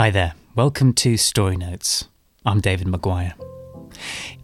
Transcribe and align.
Hi 0.00 0.08
there, 0.08 0.32
welcome 0.54 0.94
to 0.94 1.18
Story 1.18 1.58
Notes. 1.58 2.08
I'm 2.46 2.62
David 2.62 2.88
Maguire. 2.88 3.34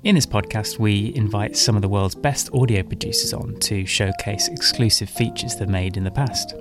In 0.04 0.14
this 0.14 0.26
podcast, 0.26 0.78
we 0.78 1.14
invite 1.14 1.56
some 1.56 1.76
of 1.76 1.80
the 1.80 1.88
world's 1.88 2.14
best 2.14 2.50
audio 2.52 2.82
producers 2.82 3.32
on 3.32 3.58
to 3.60 3.86
showcase 3.86 4.48
exclusive 4.48 5.08
features 5.08 5.56
they've 5.56 5.66
made 5.66 5.96
in 5.96 6.04
the 6.04 6.10
past. 6.10 6.52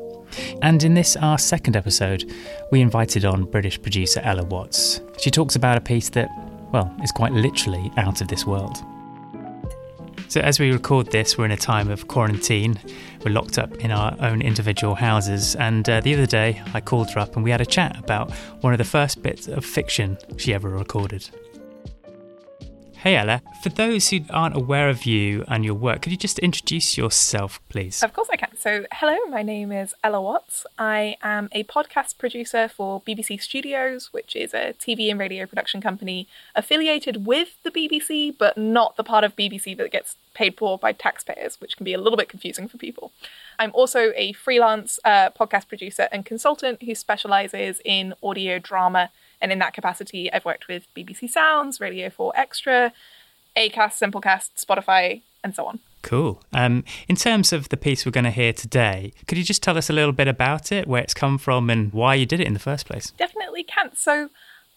And 0.62 0.82
in 0.82 0.94
this, 0.94 1.18
our 1.18 1.38
second 1.38 1.76
episode, 1.76 2.32
we 2.72 2.80
invited 2.80 3.26
on 3.26 3.52
British 3.52 3.82
producer 3.82 4.22
Ella 4.24 4.46
Watts. 4.46 5.02
She 5.20 5.30
talks 5.30 5.58
about 5.58 5.78
a 5.78 5.82
piece 5.82 6.08
that, 6.12 6.30
well, 6.72 6.96
is 7.04 7.12
quite 7.12 7.34
literally 7.34 7.92
out 7.98 8.22
of 8.22 8.30
this 8.30 8.46
world. 8.46 8.78
So, 10.28 10.42
as 10.42 10.60
we 10.60 10.72
record 10.72 11.12
this, 11.12 11.38
we're 11.38 11.46
in 11.46 11.52
a 11.52 11.58
time 11.58 11.90
of 11.90 12.08
quarantine. 12.08 12.80
We're 13.24 13.32
locked 13.32 13.58
up 13.58 13.74
in 13.78 13.92
our 13.92 14.16
own 14.20 14.42
individual 14.42 14.96
houses. 14.96 15.56
And 15.56 15.88
uh, 15.90 16.02
the 16.02 16.14
other 16.14 16.26
day, 16.26 16.62
I 16.74 16.82
called 16.82 17.10
her 17.12 17.20
up 17.20 17.36
and 17.36 17.44
we 17.44 17.52
had 17.52 17.62
a 17.62 17.66
chat 17.66 17.98
about 17.98 18.32
one 18.62 18.74
of 18.74 18.78
the 18.78 18.86
first 18.86 19.22
bits 19.22 19.48
of 19.48 19.64
fiction 19.64 20.18
she 20.38 20.54
ever 20.54 20.70
recorded. 20.70 21.30
Hey 23.06 23.18
Ella, 23.18 23.44
for 23.62 23.70
those 23.70 24.10
who 24.10 24.22
aren't 24.32 24.56
aware 24.56 24.90
of 24.90 25.06
you 25.06 25.46
and 25.48 25.64
your 25.64 25.76
work, 25.76 26.02
could 26.02 26.12
you 26.12 26.18
just 26.18 26.40
introduce 26.40 26.98
yourself, 26.98 27.62
please? 27.70 28.02
Of 28.02 28.14
course 28.14 28.30
I 28.32 28.36
can. 28.36 28.58
So, 28.58 28.88
hello, 28.94 29.16
my 29.30 29.44
name 29.44 29.72
is 29.72 29.94
Ella 30.04 30.20
Watts. 30.20 30.66
I 30.80 31.16
am 31.22 31.48
a 31.52 31.66
podcast 31.66 32.18
producer 32.18 32.68
for 32.68 33.02
BBC 33.02 33.40
Studios, 33.40 34.12
which 34.12 34.36
is 34.36 34.56
a 34.56 34.74
TV 34.80 35.12
and 35.12 35.20
radio 35.20 35.46
production 35.46 35.82
company 35.82 36.28
affiliated 36.56 37.28
with 37.28 37.50
the 37.62 37.70
BBC, 37.70 38.36
but 38.36 38.58
not 38.58 38.98
the 38.98 39.04
part 39.04 39.24
of 39.24 39.36
BBC 39.36 39.78
that 39.78 39.92
gets 39.92 40.16
paid 40.34 40.58
for 40.58 40.80
by 40.80 40.92
taxpayers, 40.92 41.62
which 41.62 41.78
can 41.78 41.84
be 41.84 41.94
a 41.94 42.02
little 42.02 42.18
bit 42.18 42.28
confusing 42.28 42.68
for 42.68 42.80
people. 42.80 43.12
I'm 43.60 43.70
also 43.76 44.14
a 44.16 44.34
freelance 44.34 45.00
uh, 45.06 45.30
podcast 45.30 45.68
producer 45.68 46.10
and 46.12 46.26
consultant 46.26 46.82
who 46.82 46.96
specializes 46.96 47.80
in 47.86 48.16
audio 48.24 48.58
drama 48.58 49.12
and 49.42 49.52
in 49.52 49.60
that 49.60 49.74
capacity, 49.74 50.32
I've 50.32 50.46
worked 50.46 50.68
with 50.68 50.88
BBC 50.96 51.30
Sounds, 51.30 51.80
Radio 51.80 52.10
4 52.10 52.34
Extra, 52.36 52.94
Acast, 53.56 54.00
Simplecast, 54.02 54.64
Spotify, 54.64 55.22
and 55.44 55.56
so 55.56 55.66
on. 55.66 55.80
Cool. 56.02 56.42
Um, 56.54 56.84
in 57.08 57.16
terms 57.16 57.52
of 57.52 57.70
the 57.70 57.78
piece 57.78 58.06
we're 58.06 58.12
going 58.12 58.26
to 58.26 58.32
hear 58.32 58.54
today, 58.54 59.12
could 59.28 59.38
you 59.38 59.44
just 59.44 59.64
tell 59.64 59.78
us 59.78 59.90
a 59.90 59.94
little 59.94 60.12
bit 60.12 60.28
about 60.28 60.72
it, 60.72 60.88
where 60.88 61.02
it's 61.02 61.14
come 61.14 61.38
from, 61.38 61.70
and 61.70 61.92
why 61.94 62.16
you 62.16 62.26
did 62.26 62.40
it 62.40 62.48
in 62.48 62.54
the 62.54 62.60
first 62.60 62.86
place? 62.86 63.12
Definitely 63.18 63.64
can. 63.64 63.96
So, 63.96 64.30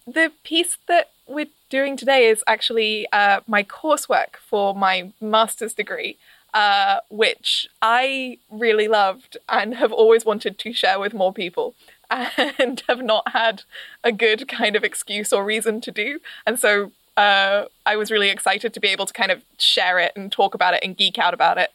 the 0.07 0.33
piece 0.43 0.79
that 0.87 1.11
we're 1.27 1.49
doing 1.69 1.99
today 1.99 2.29
is 2.29 2.43
actually 2.47 3.07
uh, 3.13 3.41
my 3.47 3.63
coursework 3.63 4.37
for 4.41 4.75
my 4.75 5.13
master's 5.21 5.75
degree. 5.75 6.17
Uh, 6.55 7.01
which 7.11 7.69
I 7.83 8.39
really 8.51 8.89
loved 8.89 9.37
and 9.51 9.75
have 9.75 9.93
always 9.93 10.25
wanted 10.25 10.59
to 10.61 10.73
share 10.73 10.99
with 10.99 11.13
more 11.13 11.31
people 11.31 11.75
and 12.59 12.83
have 12.89 13.03
not 13.03 13.33
had 13.33 13.63
a 14.03 14.13
good 14.13 14.49
kind 14.49 14.77
of 14.77 14.85
excuse 14.85 15.33
or 15.33 15.45
reason 15.45 15.81
to 15.83 15.91
do. 15.91 16.21
And 16.47 16.59
so 16.59 16.93
uh, 17.17 17.65
I 17.85 17.97
was 17.97 18.11
really 18.11 18.31
excited 18.31 18.73
to 18.73 18.81
be 18.81 18.89
able 18.89 19.07
to 19.07 19.13
kind 19.13 19.31
of 19.31 19.43
share 19.59 19.99
it 19.99 20.13
and 20.17 20.31
talk 20.31 20.55
about 20.55 20.75
it 20.75 20.81
and 20.83 20.97
geek 20.97 21.19
out 21.19 21.35
about 21.35 21.59
it. 21.59 21.71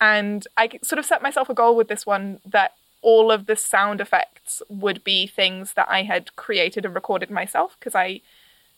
And 0.00 0.46
I 0.56 0.70
sort 0.82 0.98
of 0.98 1.04
set 1.04 1.22
myself 1.22 1.48
a 1.48 1.54
goal 1.54 1.76
with 1.76 1.88
this 1.88 2.06
one 2.06 2.40
that 2.46 2.72
all 3.02 3.30
of 3.30 3.46
the 3.46 3.56
sound 3.56 4.00
effects 4.00 4.62
would 4.68 5.04
be 5.04 5.26
things 5.26 5.74
that 5.74 5.88
I 5.88 6.02
had 6.02 6.34
created 6.36 6.84
and 6.84 6.94
recorded 6.94 7.30
myself 7.30 7.76
because 7.78 7.94
I 7.94 8.20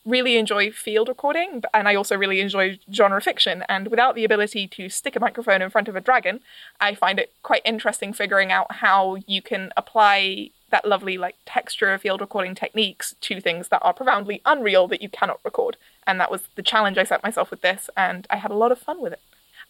really 0.06 0.36
enjoy 0.36 0.70
field 0.70 1.08
recording 1.08 1.62
and 1.74 1.86
I 1.86 1.94
also 1.94 2.16
really 2.16 2.40
enjoy 2.40 2.78
genre 2.92 3.20
fiction. 3.20 3.64
And 3.68 3.88
without 3.88 4.14
the 4.14 4.24
ability 4.24 4.66
to 4.68 4.88
stick 4.88 5.14
a 5.14 5.20
microphone 5.20 5.62
in 5.62 5.70
front 5.70 5.88
of 5.88 5.96
a 5.96 6.00
dragon, 6.00 6.40
I 6.80 6.94
find 6.94 7.18
it 7.18 7.32
quite 7.42 7.62
interesting 7.64 8.12
figuring 8.12 8.50
out 8.50 8.72
how 8.76 9.16
you 9.26 9.42
can 9.42 9.72
apply 9.76 10.50
that 10.70 10.86
lovely 10.86 11.18
like 11.18 11.36
texture 11.46 11.92
of 11.92 12.02
field 12.02 12.20
recording 12.20 12.54
techniques 12.54 13.14
to 13.20 13.40
things 13.40 13.68
that 13.68 13.82
are 13.82 13.92
profoundly 13.92 14.40
unreal 14.44 14.88
that 14.88 15.02
you 15.02 15.08
cannot 15.08 15.40
record. 15.44 15.76
And 16.06 16.20
that 16.20 16.30
was 16.30 16.42
the 16.54 16.62
challenge 16.62 16.98
I 16.98 17.04
set 17.04 17.22
myself 17.22 17.50
with 17.50 17.60
this, 17.60 17.90
and 17.96 18.26
I 18.30 18.36
had 18.36 18.50
a 18.50 18.56
lot 18.56 18.72
of 18.72 18.78
fun 18.78 19.00
with 19.00 19.12
it. 19.12 19.20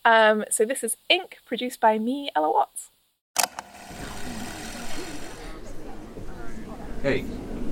Um, 0.05 0.45
so 0.51 0.65
this 0.65 0.83
is 0.83 0.97
Ink, 1.09 1.39
produced 1.45 1.81
by 1.81 1.99
me, 1.99 2.31
Ella 2.35 2.51
Watts. 2.51 2.91
Hey, 7.03 7.25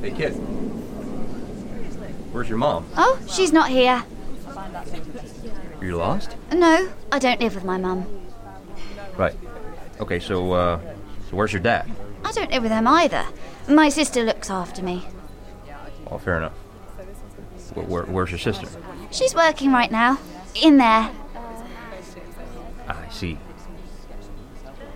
hey 0.03 0.11
kid. 0.11 0.33
Where's 2.33 2.49
your 2.49 2.59
mom? 2.59 2.87
Oh, 2.97 3.19
she's 3.29 3.53
not 3.53 3.71
here. 3.71 4.05
You 5.81 5.97
lost? 5.97 6.37
No, 6.53 6.91
I 7.13 7.19
don't 7.19 7.41
live 7.41 7.55
with 7.55 7.65
my 7.65 7.79
mum. 7.79 8.07
Right. 9.17 9.35
Okay, 10.01 10.19
so 10.19 10.53
uh 10.53 10.81
so 11.31 11.37
where's 11.37 11.53
your 11.53 11.63
dad? 11.63 11.91
I 12.29 12.33
don't 12.33 12.51
live 12.51 12.63
with 12.63 12.71
them 12.71 12.87
either. 12.87 13.25
My 13.69 13.89
sister 13.89 14.23
looks 14.23 14.51
after 14.51 14.83
me. 14.83 15.07
Oh, 16.09 16.19
fair 16.19 16.37
enough. 16.37 16.53
Where, 17.73 17.87
where, 17.87 18.03
where's 18.05 18.31
your 18.31 18.39
sister? 18.39 18.69
She's 19.11 19.35
working 19.35 19.73
right 19.73 19.91
now. 19.91 20.19
In 20.63 20.77
there. 20.77 21.11
I 22.87 23.09
see. 23.11 23.39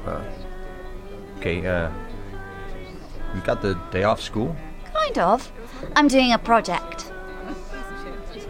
Uh, 0.04 0.22
okay, 1.38 1.66
uh, 1.66 1.90
you 3.34 3.40
got 3.40 3.62
the 3.62 3.80
day 3.90 4.02
off 4.02 4.20
school? 4.20 4.54
Kind 4.92 5.16
of. 5.16 5.50
I'm 5.96 6.08
doing 6.08 6.34
a 6.34 6.38
project. 6.38 7.10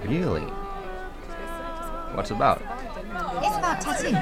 Really? 0.04 0.42
What's 2.14 2.32
about? 2.32 2.60
It's 3.14 3.56
about 3.58 3.80
tattoos. 3.80 4.14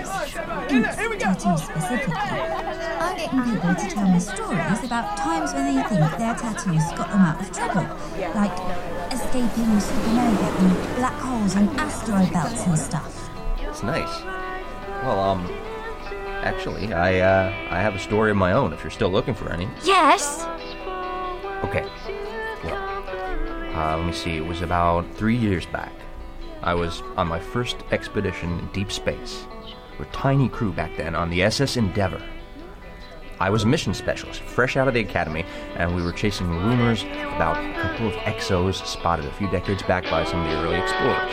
Ink's 0.71 0.97
tattoos 1.23 1.63
specifically. 1.63 2.15
I'm 2.15 3.17
getting 3.17 3.43
people 3.43 3.75
to 3.75 3.91
tell 3.91 4.09
me 4.09 4.19
stories 4.21 4.85
about 4.85 5.17
times 5.17 5.53
when 5.55 5.75
they 5.75 5.83
think 5.85 6.19
their 6.19 6.35
tattoos 6.35 6.85
got 6.97 7.11
them 7.11 7.21
out 7.21 7.41
of 7.41 7.53
trouble. 7.53 7.83
Like 8.35 9.13
escaping 9.13 9.79
supernova 9.79 10.59
and 10.59 10.97
black 10.97 11.15
holes 11.21 11.55
and 11.55 11.69
asteroid 11.79 12.33
belts 12.33 12.67
and 12.67 12.79
stuff. 12.79 13.31
It's 13.61 13.83
nice. 13.83 14.23
Well, 15.05 15.21
um, 15.21 15.47
actually, 16.43 16.93
I, 16.93 17.21
uh, 17.21 17.53
I 17.71 17.81
have 17.81 17.95
a 17.95 17.99
story 17.99 18.31
of 18.33 18.37
my 18.37 18.53
own 18.53 18.73
if 18.73 18.83
you're 18.83 18.91
still 18.91 19.11
looking 19.11 19.35
for 19.35 19.51
any. 19.53 19.69
Yes? 19.85 20.45
Okay. 21.65 21.87
Well, 22.65 22.77
uh, 23.77 23.97
let 23.99 24.07
me 24.07 24.13
see. 24.13 24.37
It 24.37 24.45
was 24.45 24.63
about 24.63 25.07
three 25.15 25.37
years 25.37 25.67
back. 25.67 25.93
I 26.63 26.75
was 26.75 27.03
on 27.17 27.27
my 27.27 27.41
first 27.41 27.77
expedition 27.91 28.59
in 28.59 28.67
deep 28.73 28.93
space. 28.93 29.47
We're 29.99 30.05
a 30.05 30.09
tiny 30.13 30.49
crew 30.49 30.73
back 30.73 30.97
then 30.97 31.15
on 31.15 31.31
the 31.31 31.43
SS 31.43 31.77
Endeavour. 31.77 32.23
I 33.39 33.49
was 33.49 33.63
a 33.63 33.67
mission 33.67 33.95
specialist, 33.95 34.43
fresh 34.43 34.77
out 34.77 34.87
of 34.87 34.93
the 34.93 35.01
academy, 35.01 35.47
and 35.77 35.97
we 35.97 36.03
were 36.03 36.13
chasing 36.13 36.51
rumors 36.51 37.05
about 37.05 37.57
a 37.57 37.81
couple 37.81 38.09
of 38.09 38.13
exos 38.13 38.85
spotted 38.85 39.25
a 39.25 39.33
few 39.33 39.51
decades 39.51 39.83
back 39.83 40.05
by 40.11 40.25
some 40.25 40.41
of 40.41 40.51
the 40.51 40.63
early 40.63 40.77
explorers. 40.77 41.33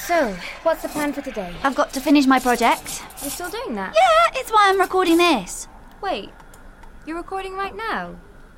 So, 0.00 0.34
what's 0.64 0.82
the 0.82 0.88
plan 0.88 1.12
for 1.12 1.22
today? 1.22 1.54
I've 1.62 1.76
got 1.76 1.92
to 1.92 2.00
finish 2.00 2.26
my 2.26 2.40
project. 2.40 3.04
You're 3.22 3.30
still 3.30 3.50
doing 3.50 3.74
that? 3.76 3.94
Yeah, 3.94 4.40
it's 4.40 4.50
why 4.50 4.66
I'm 4.68 4.80
recording 4.80 5.18
this. 5.18 5.68
Wait, 6.02 6.30
you're 7.06 7.16
recording 7.16 7.54
right 7.54 7.76
now? 7.76 8.16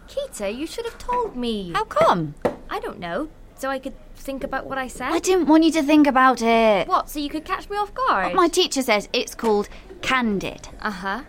Kita, 0.08 0.56
you 0.56 0.66
should 0.66 0.86
have 0.86 0.96
told 0.96 1.36
me. 1.36 1.72
How 1.74 1.84
come? 1.84 2.34
I 2.70 2.80
don't 2.80 2.98
know. 2.98 3.28
So 3.60 3.68
I 3.68 3.78
could 3.78 3.92
think 4.14 4.42
about 4.42 4.64
what 4.64 4.78
I 4.78 4.88
said? 4.88 5.12
I 5.12 5.18
didn't 5.18 5.46
want 5.46 5.64
you 5.64 5.72
to 5.72 5.82
think 5.82 6.06
about 6.06 6.40
it. 6.40 6.88
What, 6.88 7.10
so 7.10 7.18
you 7.18 7.28
could 7.28 7.44
catch 7.44 7.68
me 7.68 7.76
off 7.76 7.92
guard? 7.92 8.32
My 8.32 8.48
teacher 8.48 8.80
says 8.80 9.06
it's 9.12 9.34
called 9.34 9.68
candid. 10.00 10.70
Uh 10.80 10.90
huh. 10.90 11.22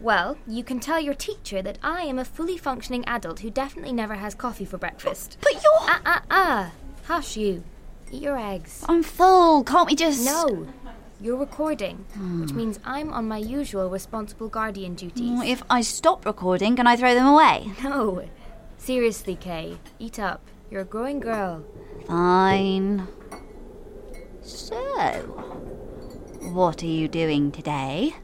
Well, 0.00 0.36
you 0.46 0.62
can 0.62 0.78
tell 0.78 1.00
your 1.00 1.14
teacher 1.14 1.62
that 1.62 1.78
I 1.82 2.02
am 2.02 2.20
a 2.20 2.24
fully 2.24 2.56
functioning 2.56 3.04
adult 3.08 3.40
who 3.40 3.50
definitely 3.50 3.92
never 3.92 4.14
has 4.14 4.32
coffee 4.32 4.64
for 4.64 4.78
breakfast. 4.78 5.38
But 5.40 5.54
you're. 5.54 5.72
Ah, 5.80 6.00
ah, 6.06 6.22
ah. 6.30 6.72
Hush, 7.08 7.36
you. 7.36 7.64
Eat 8.12 8.22
your 8.22 8.38
eggs. 8.38 8.84
I'm 8.88 9.02
full. 9.02 9.64
Can't 9.64 9.88
we 9.88 9.96
just. 9.96 10.24
No. 10.24 10.68
You're 11.20 11.36
recording, 11.36 12.04
which 12.42 12.52
means 12.52 12.78
I'm 12.84 13.12
on 13.12 13.26
my 13.26 13.38
usual 13.38 13.90
responsible 13.90 14.48
guardian 14.48 14.94
duties. 14.94 15.40
If 15.42 15.64
I 15.68 15.80
stop 15.80 16.26
recording, 16.26 16.76
can 16.76 16.86
I 16.86 16.94
throw 16.94 17.12
them 17.12 17.26
away? 17.26 17.72
No. 17.82 18.22
Seriously, 18.78 19.34
Kay. 19.34 19.78
Eat 19.98 20.20
up. 20.20 20.42
You're 20.70 20.82
a 20.82 20.84
growing 20.84 21.20
girl. 21.20 21.64
Fine. 22.06 23.06
So, 24.42 24.76
what 26.52 26.82
are 26.82 26.86
you 26.86 27.08
doing 27.08 27.52
today? 27.52 28.14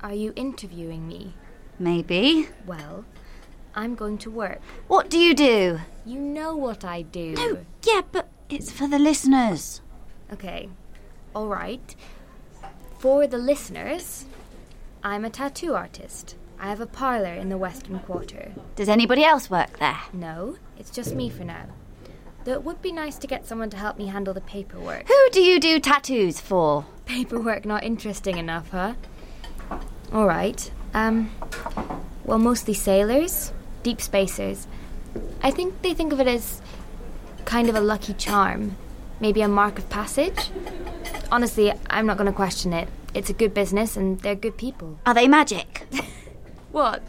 Are 0.00 0.14
you 0.14 0.32
interviewing 0.36 1.08
me? 1.08 1.34
Maybe. 1.78 2.48
Well, 2.66 3.04
I'm 3.74 3.94
going 3.94 4.18
to 4.18 4.30
work. 4.30 4.60
What 4.86 5.10
do 5.10 5.18
you 5.18 5.34
do? 5.34 5.80
You 6.04 6.20
know 6.20 6.54
what 6.56 6.84
I 6.84 7.02
do. 7.02 7.32
No, 7.32 7.64
yeah, 7.82 8.02
but 8.12 8.28
it's 8.48 8.70
for 8.70 8.86
the 8.86 8.98
listeners. 8.98 9.80
Okay. 10.32 10.68
All 11.34 11.48
right. 11.48 11.94
For 12.98 13.26
the 13.26 13.38
listeners, 13.38 14.26
I'm 15.02 15.24
a 15.24 15.30
tattoo 15.30 15.74
artist. 15.74 16.36
I 16.64 16.68
have 16.68 16.80
a 16.80 16.86
parlor 16.86 17.34
in 17.34 17.50
the 17.50 17.58
Western 17.58 17.98
Quarter. 17.98 18.52
Does 18.74 18.88
anybody 18.88 19.22
else 19.22 19.50
work 19.50 19.78
there? 19.80 19.98
No, 20.14 20.56
it's 20.78 20.90
just 20.90 21.14
me 21.14 21.28
for 21.28 21.44
now. 21.44 21.66
Though 22.44 22.54
it 22.54 22.64
would 22.64 22.80
be 22.80 22.90
nice 22.90 23.18
to 23.18 23.26
get 23.26 23.46
someone 23.46 23.68
to 23.68 23.76
help 23.76 23.98
me 23.98 24.06
handle 24.06 24.32
the 24.32 24.40
paperwork. 24.40 25.06
Who 25.06 25.28
do 25.30 25.42
you 25.42 25.60
do 25.60 25.78
tattoos 25.78 26.40
for? 26.40 26.86
Paperwork 27.04 27.66
not 27.66 27.84
interesting 27.84 28.38
enough, 28.38 28.70
huh? 28.70 28.94
All 30.10 30.24
right. 30.24 30.70
Um, 30.94 31.32
well, 32.24 32.38
mostly 32.38 32.72
sailors, 32.72 33.52
deep 33.82 34.00
spacers. 34.00 34.66
I 35.42 35.50
think 35.50 35.82
they 35.82 35.92
think 35.92 36.14
of 36.14 36.20
it 36.20 36.26
as 36.26 36.62
kind 37.44 37.68
of 37.68 37.74
a 37.74 37.80
lucky 37.80 38.14
charm, 38.14 38.78
maybe 39.20 39.42
a 39.42 39.48
mark 39.48 39.78
of 39.78 39.90
passage. 39.90 40.48
Honestly, 41.30 41.74
I'm 41.90 42.06
not 42.06 42.16
going 42.16 42.26
to 42.26 42.32
question 42.32 42.72
it. 42.72 42.88
It's 43.12 43.28
a 43.28 43.34
good 43.34 43.52
business 43.52 43.98
and 43.98 44.18
they're 44.20 44.34
good 44.34 44.56
people. 44.56 44.98
Are 45.04 45.12
they 45.12 45.28
magic? 45.28 45.86
What? 46.74 47.04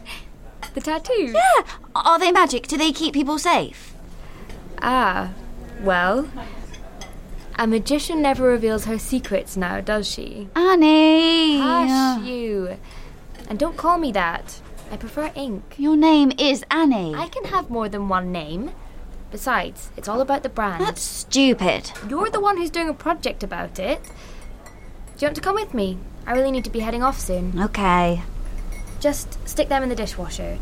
The 0.74 0.80
tattoos? 0.80 1.34
Yeah. 1.34 1.64
Are 1.96 2.20
they 2.20 2.30
magic? 2.30 2.68
Do 2.68 2.76
they 2.76 2.92
keep 2.92 3.12
people 3.12 3.36
safe? 3.36 3.94
Ah, 4.80 5.32
well. 5.80 6.30
A 7.58 7.66
magician 7.66 8.22
never 8.22 8.46
reveals 8.46 8.84
her 8.84 8.96
secrets 8.96 9.56
now, 9.56 9.80
does 9.80 10.08
she? 10.08 10.48
Annie. 10.54 11.58
Hush, 11.58 12.22
you. 12.22 12.76
And 13.48 13.58
don't 13.58 13.76
call 13.76 13.98
me 13.98 14.12
that. 14.12 14.60
I 14.92 14.96
prefer 14.96 15.32
ink. 15.34 15.74
Your 15.78 15.96
name 15.96 16.30
is 16.38 16.64
Annie. 16.70 17.16
I 17.16 17.26
can 17.26 17.46
have 17.46 17.68
more 17.68 17.88
than 17.88 18.08
one 18.08 18.30
name. 18.30 18.70
Besides, 19.32 19.90
it's 19.96 20.06
all 20.06 20.20
about 20.20 20.44
the 20.44 20.48
brand. 20.48 20.86
That's 20.86 21.02
stupid. 21.02 21.90
You're 22.08 22.30
the 22.30 22.38
one 22.38 22.56
who's 22.56 22.70
doing 22.70 22.88
a 22.88 22.94
project 22.94 23.42
about 23.42 23.80
it. 23.80 24.00
Do 24.04 24.10
you 25.18 25.26
want 25.26 25.34
to 25.34 25.42
come 25.42 25.56
with 25.56 25.74
me? 25.74 25.98
I 26.24 26.34
really 26.34 26.52
need 26.52 26.62
to 26.62 26.70
be 26.70 26.80
heading 26.80 27.02
off 27.02 27.18
soon. 27.18 27.60
Okay. 27.60 28.22
Just 29.00 29.46
stick 29.48 29.68
them 29.68 29.82
in 29.82 29.88
the 29.88 29.94
dishwasher. 29.94 30.58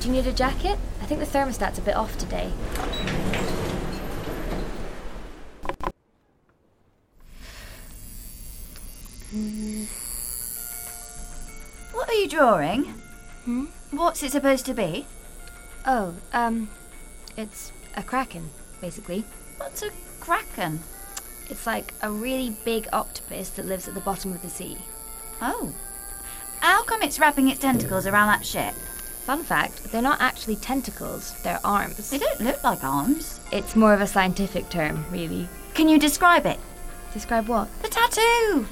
Do 0.00 0.08
you 0.08 0.14
need 0.14 0.26
a 0.26 0.32
jacket? 0.32 0.78
I 1.02 1.06
think 1.06 1.20
the 1.20 1.26
thermostat's 1.26 1.78
a 1.78 1.82
bit 1.82 1.96
off 1.96 2.16
today. 2.18 2.50
What 11.92 12.08
are 12.08 12.14
you 12.14 12.28
drawing? 12.28 12.84
Hmm? 13.44 13.66
What's 13.90 14.22
it 14.22 14.32
supposed 14.32 14.64
to 14.66 14.74
be? 14.74 15.06
Oh, 15.86 16.14
um, 16.32 16.70
it's 17.36 17.72
a 17.96 18.02
kraken, 18.02 18.50
basically. 18.80 19.24
What's 19.58 19.82
a 19.82 19.90
kraken? 20.20 20.80
It's 21.50 21.66
like 21.66 21.92
a 22.02 22.10
really 22.10 22.56
big 22.64 22.88
octopus 22.92 23.50
that 23.50 23.66
lives 23.66 23.88
at 23.88 23.94
the 23.94 24.00
bottom 24.00 24.32
of 24.32 24.42
the 24.42 24.50
sea. 24.50 24.78
Oh. 25.42 25.74
How 26.60 26.82
come 26.84 27.02
it's 27.02 27.18
wrapping 27.18 27.48
its 27.48 27.60
tentacles 27.60 28.06
around 28.06 28.28
that 28.28 28.44
ship? 28.44 28.74
Fun 29.24 29.44
fact, 29.44 29.84
they're 29.92 30.02
not 30.02 30.20
actually 30.20 30.56
tentacles, 30.56 31.40
they're 31.42 31.60
arms. 31.62 32.10
They 32.10 32.18
don't 32.18 32.40
look 32.40 32.62
like 32.64 32.82
arms. 32.82 33.40
It's 33.52 33.76
more 33.76 33.92
of 33.92 34.00
a 34.00 34.06
scientific 34.06 34.68
term, 34.70 35.04
really. 35.10 35.48
Can 35.74 35.88
you 35.88 35.98
describe 35.98 36.46
it? 36.46 36.58
Describe 37.12 37.46
what? 37.46 37.68
The 37.82 37.88
tattoo! 37.88 38.66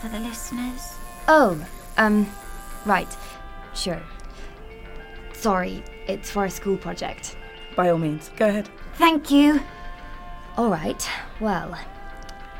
For 0.00 0.08
the 0.08 0.20
listeners. 0.20 0.92
Oh, 1.28 1.58
um, 1.96 2.30
right. 2.84 3.08
Sure. 3.74 4.02
Sorry, 5.32 5.82
it's 6.06 6.30
for 6.30 6.44
a 6.44 6.50
school 6.50 6.76
project. 6.76 7.36
By 7.74 7.90
all 7.90 7.98
means, 7.98 8.30
go 8.36 8.48
ahead. 8.48 8.68
Thank 8.94 9.30
you. 9.30 9.60
All 10.56 10.70
right, 10.70 11.08
well, 11.40 11.78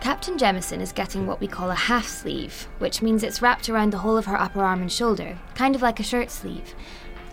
Captain 0.01 0.37
Jemison 0.39 0.81
is 0.81 0.93
getting 0.93 1.27
what 1.27 1.41
we 1.41 1.47
call 1.47 1.71
a 1.71 1.75
half 1.75 2.07
sleeve, 2.07 2.69
which 2.79 3.03
means 3.03 3.23
it's 3.23 3.43
wrapped 3.43 3.69
around 3.69 3.93
the 3.93 3.99
whole 3.99 4.17
of 4.17 4.27
her 4.27 4.41
upper 4.41 4.63
arm 4.63 4.81
and 4.81 4.93
shoulder, 4.93 5.37
kind 5.55 5.75
of 5.75 5.83
like 5.83 5.99
a 5.99 6.05
shirt 6.05 6.31
sleeve. 6.31 6.75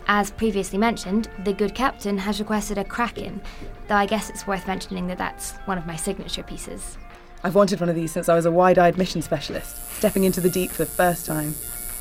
As 0.08 0.32
previously 0.32 0.78
mentioned, 0.78 1.30
the 1.44 1.54
good 1.54 1.76
captain 1.76 2.18
has 2.18 2.40
requested 2.40 2.78
a 2.78 2.84
kraken, 2.84 3.42
though 3.88 3.96
I 3.96 4.06
guess 4.06 4.30
it's 4.30 4.48
worth 4.48 4.68
mentioning 4.68 5.08
that 5.08 5.18
that's 5.18 5.52
one 5.66 5.78
of 5.78 5.86
my 5.86 5.96
signature 5.96 6.44
pieces. 6.44 6.98
I've 7.44 7.56
wanted 7.56 7.80
one 7.80 7.90
of 7.90 7.96
these 7.96 8.12
since 8.12 8.28
I 8.28 8.36
was 8.36 8.46
a 8.46 8.52
wide 8.52 8.80
eyed 8.80 8.98
mission 8.98 9.22
specialist, 9.22 9.94
stepping 9.98 10.24
into 10.24 10.42
the 10.42 10.50
deep 10.50 10.72
for 10.72 10.84
the 10.84 10.90
first 10.90 11.26
time. 11.26 11.54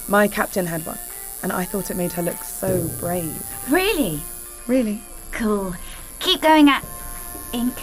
My 0.08 0.26
captain 0.26 0.66
had 0.66 0.86
one, 0.86 0.98
and 1.42 1.52
I 1.52 1.64
thought 1.64 1.90
it 1.90 1.96
made 1.96 2.12
her 2.12 2.22
look 2.22 2.42
so 2.42 2.88
brave. 2.98 3.44
Really? 3.70 4.20
Really? 4.66 5.00
Cool. 5.32 5.74
Keep 6.20 6.42
going 6.42 6.68
at. 6.68 6.84
Ink. 7.52 7.74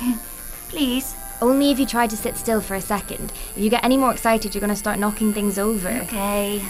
Please. 0.70 1.16
Only 1.42 1.72
if 1.72 1.80
you 1.80 1.86
try 1.86 2.08
to 2.08 2.18
sit 2.18 2.36
still 2.36 2.62
for 2.62 2.76
a 2.76 2.82
second. 2.82 3.32
If 3.56 3.58
you 3.58 3.70
get 3.70 3.84
any 3.84 3.98
more 3.98 4.12
excited, 4.12 4.54
you're 4.54 4.60
going 4.60 4.74
to 4.74 4.76
start 4.76 5.00
knocking 5.00 5.34
things 5.34 5.58
over. 5.58 5.90
Okay. 5.90 6.64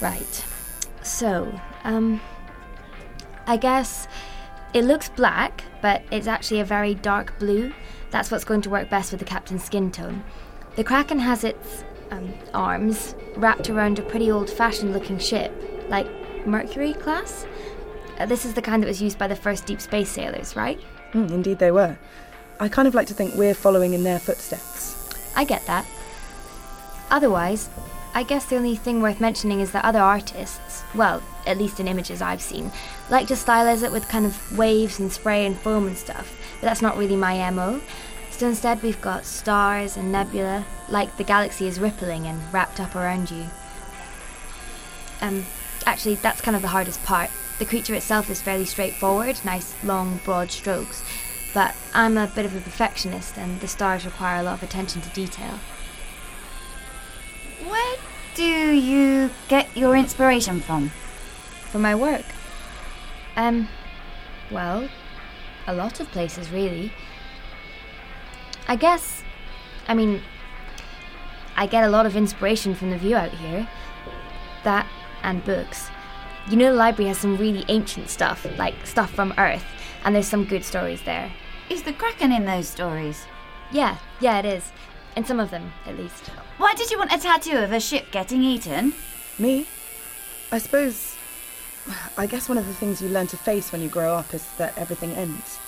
Right. 0.00 0.44
So, 1.02 1.60
um, 1.84 2.20
I 3.46 3.56
guess 3.56 4.08
it 4.74 4.82
looks 4.82 5.08
black, 5.08 5.64
but 5.80 6.02
it's 6.10 6.26
actually 6.26 6.60
a 6.60 6.64
very 6.64 6.94
dark 6.94 7.38
blue. 7.38 7.72
That's 8.10 8.30
what's 8.30 8.44
going 8.44 8.62
to 8.62 8.70
work 8.70 8.90
best 8.90 9.12
with 9.12 9.20
the 9.20 9.26
captain's 9.26 9.64
skin 9.64 9.90
tone. 9.92 10.24
The 10.76 10.84
Kraken 10.84 11.18
has 11.20 11.44
its 11.44 11.84
um, 12.10 12.32
arms 12.54 13.14
wrapped 13.36 13.70
around 13.70 13.98
a 13.98 14.02
pretty 14.02 14.30
old 14.30 14.50
fashioned 14.50 14.92
looking 14.92 15.18
ship, 15.18 15.52
like 15.88 16.06
Mercury 16.46 16.94
class. 16.94 17.46
Uh, 18.18 18.26
this 18.26 18.44
is 18.44 18.54
the 18.54 18.62
kind 18.62 18.82
that 18.82 18.88
was 18.88 19.00
used 19.00 19.18
by 19.18 19.28
the 19.28 19.36
first 19.36 19.66
deep 19.66 19.80
space 19.80 20.08
sailors, 20.08 20.56
right? 20.56 20.80
Mm, 21.12 21.30
indeed, 21.30 21.58
they 21.58 21.70
were. 21.70 21.98
I 22.60 22.68
kind 22.68 22.88
of 22.88 22.94
like 22.94 23.06
to 23.08 23.14
think 23.14 23.34
we're 23.34 23.54
following 23.54 23.92
in 23.92 24.02
their 24.02 24.18
footsteps. 24.18 24.96
I 25.36 25.44
get 25.44 25.64
that. 25.66 25.86
Otherwise, 27.10 27.70
I 28.14 28.24
guess 28.24 28.46
the 28.46 28.56
only 28.56 28.74
thing 28.74 29.00
worth 29.00 29.20
mentioning 29.20 29.60
is 29.60 29.70
that 29.72 29.84
other 29.84 30.00
artists, 30.00 30.82
well, 30.94 31.22
at 31.46 31.58
least 31.58 31.78
in 31.78 31.86
images 31.86 32.20
I've 32.20 32.42
seen, 32.42 32.72
like 33.10 33.28
to 33.28 33.34
stylize 33.34 33.84
it 33.84 33.92
with 33.92 34.08
kind 34.08 34.26
of 34.26 34.58
waves 34.58 34.98
and 34.98 35.12
spray 35.12 35.46
and 35.46 35.56
foam 35.56 35.86
and 35.86 35.96
stuff, 35.96 36.36
but 36.60 36.66
that's 36.66 36.82
not 36.82 36.96
really 36.96 37.16
my 37.16 37.48
MO. 37.50 37.80
So 38.30 38.48
instead, 38.48 38.82
we've 38.82 39.00
got 39.00 39.24
stars 39.24 39.96
and 39.96 40.10
nebula, 40.10 40.64
like 40.88 41.16
the 41.16 41.24
galaxy 41.24 41.66
is 41.68 41.78
rippling 41.78 42.26
and 42.26 42.40
wrapped 42.52 42.80
up 42.80 42.96
around 42.96 43.30
you. 43.30 43.46
Um, 45.20 45.44
actually, 45.86 46.16
that's 46.16 46.40
kind 46.40 46.56
of 46.56 46.62
the 46.62 46.68
hardest 46.68 47.02
part. 47.04 47.30
The 47.58 47.64
creature 47.64 47.94
itself 47.94 48.30
is 48.30 48.42
fairly 48.42 48.64
straightforward, 48.64 49.40
nice, 49.44 49.74
long, 49.82 50.20
broad 50.24 50.50
strokes. 50.50 51.02
But 51.54 51.74
I'm 51.94 52.16
a 52.16 52.26
bit 52.26 52.44
of 52.44 52.54
a 52.54 52.60
perfectionist, 52.60 53.38
and 53.38 53.60
the 53.60 53.68
stars 53.68 54.04
require 54.04 54.40
a 54.40 54.42
lot 54.42 54.54
of 54.54 54.62
attention 54.62 55.00
to 55.02 55.08
detail. 55.10 55.58
Where 57.66 57.96
do 58.34 58.44
you 58.44 59.30
get 59.48 59.76
your 59.76 59.96
inspiration 59.96 60.60
from? 60.60 60.90
For 61.70 61.78
my 61.78 61.94
work? 61.94 62.24
Um, 63.36 63.68
well, 64.50 64.88
a 65.66 65.74
lot 65.74 66.00
of 66.00 66.10
places, 66.10 66.50
really. 66.50 66.92
I 68.66 68.76
guess, 68.76 69.22
I 69.86 69.94
mean, 69.94 70.22
I 71.56 71.66
get 71.66 71.84
a 71.84 71.88
lot 71.88 72.06
of 72.06 72.16
inspiration 72.16 72.74
from 72.74 72.90
the 72.90 72.98
view 72.98 73.16
out 73.16 73.32
here. 73.32 73.68
That 74.64 74.86
and 75.22 75.44
books. 75.44 75.90
You 76.48 76.56
know, 76.56 76.70
the 76.70 76.78
library 76.78 77.08
has 77.08 77.18
some 77.18 77.36
really 77.36 77.64
ancient 77.68 78.08
stuff, 78.08 78.46
like 78.56 78.86
stuff 78.86 79.10
from 79.10 79.34
Earth, 79.36 79.64
and 80.04 80.14
there's 80.14 80.28
some 80.28 80.44
good 80.44 80.64
stories 80.64 81.02
there. 81.02 81.32
Is 81.70 81.82
the 81.82 81.92
Kraken 81.92 82.32
in 82.32 82.44
those 82.44 82.68
stories? 82.68 83.24
Yeah, 83.70 83.98
yeah, 84.20 84.38
it 84.38 84.44
is. 84.44 84.72
In 85.16 85.24
some 85.24 85.40
of 85.40 85.50
them, 85.50 85.72
at 85.86 85.98
least. 85.98 86.28
Why 86.58 86.74
did 86.74 86.90
you 86.90 86.98
want 86.98 87.12
a 87.12 87.18
tattoo 87.18 87.58
of 87.58 87.72
a 87.72 87.80
ship 87.80 88.06
getting 88.10 88.42
eaten? 88.42 88.94
Me? 89.38 89.66
I 90.50 90.58
suppose. 90.58 91.14
I 92.16 92.26
guess 92.26 92.48
one 92.48 92.58
of 92.58 92.66
the 92.66 92.74
things 92.74 93.02
you 93.02 93.08
learn 93.08 93.26
to 93.28 93.36
face 93.36 93.72
when 93.72 93.80
you 93.80 93.88
grow 93.88 94.14
up 94.14 94.32
is 94.34 94.46
that 94.58 94.76
everything 94.78 95.12
ends. 95.12 95.58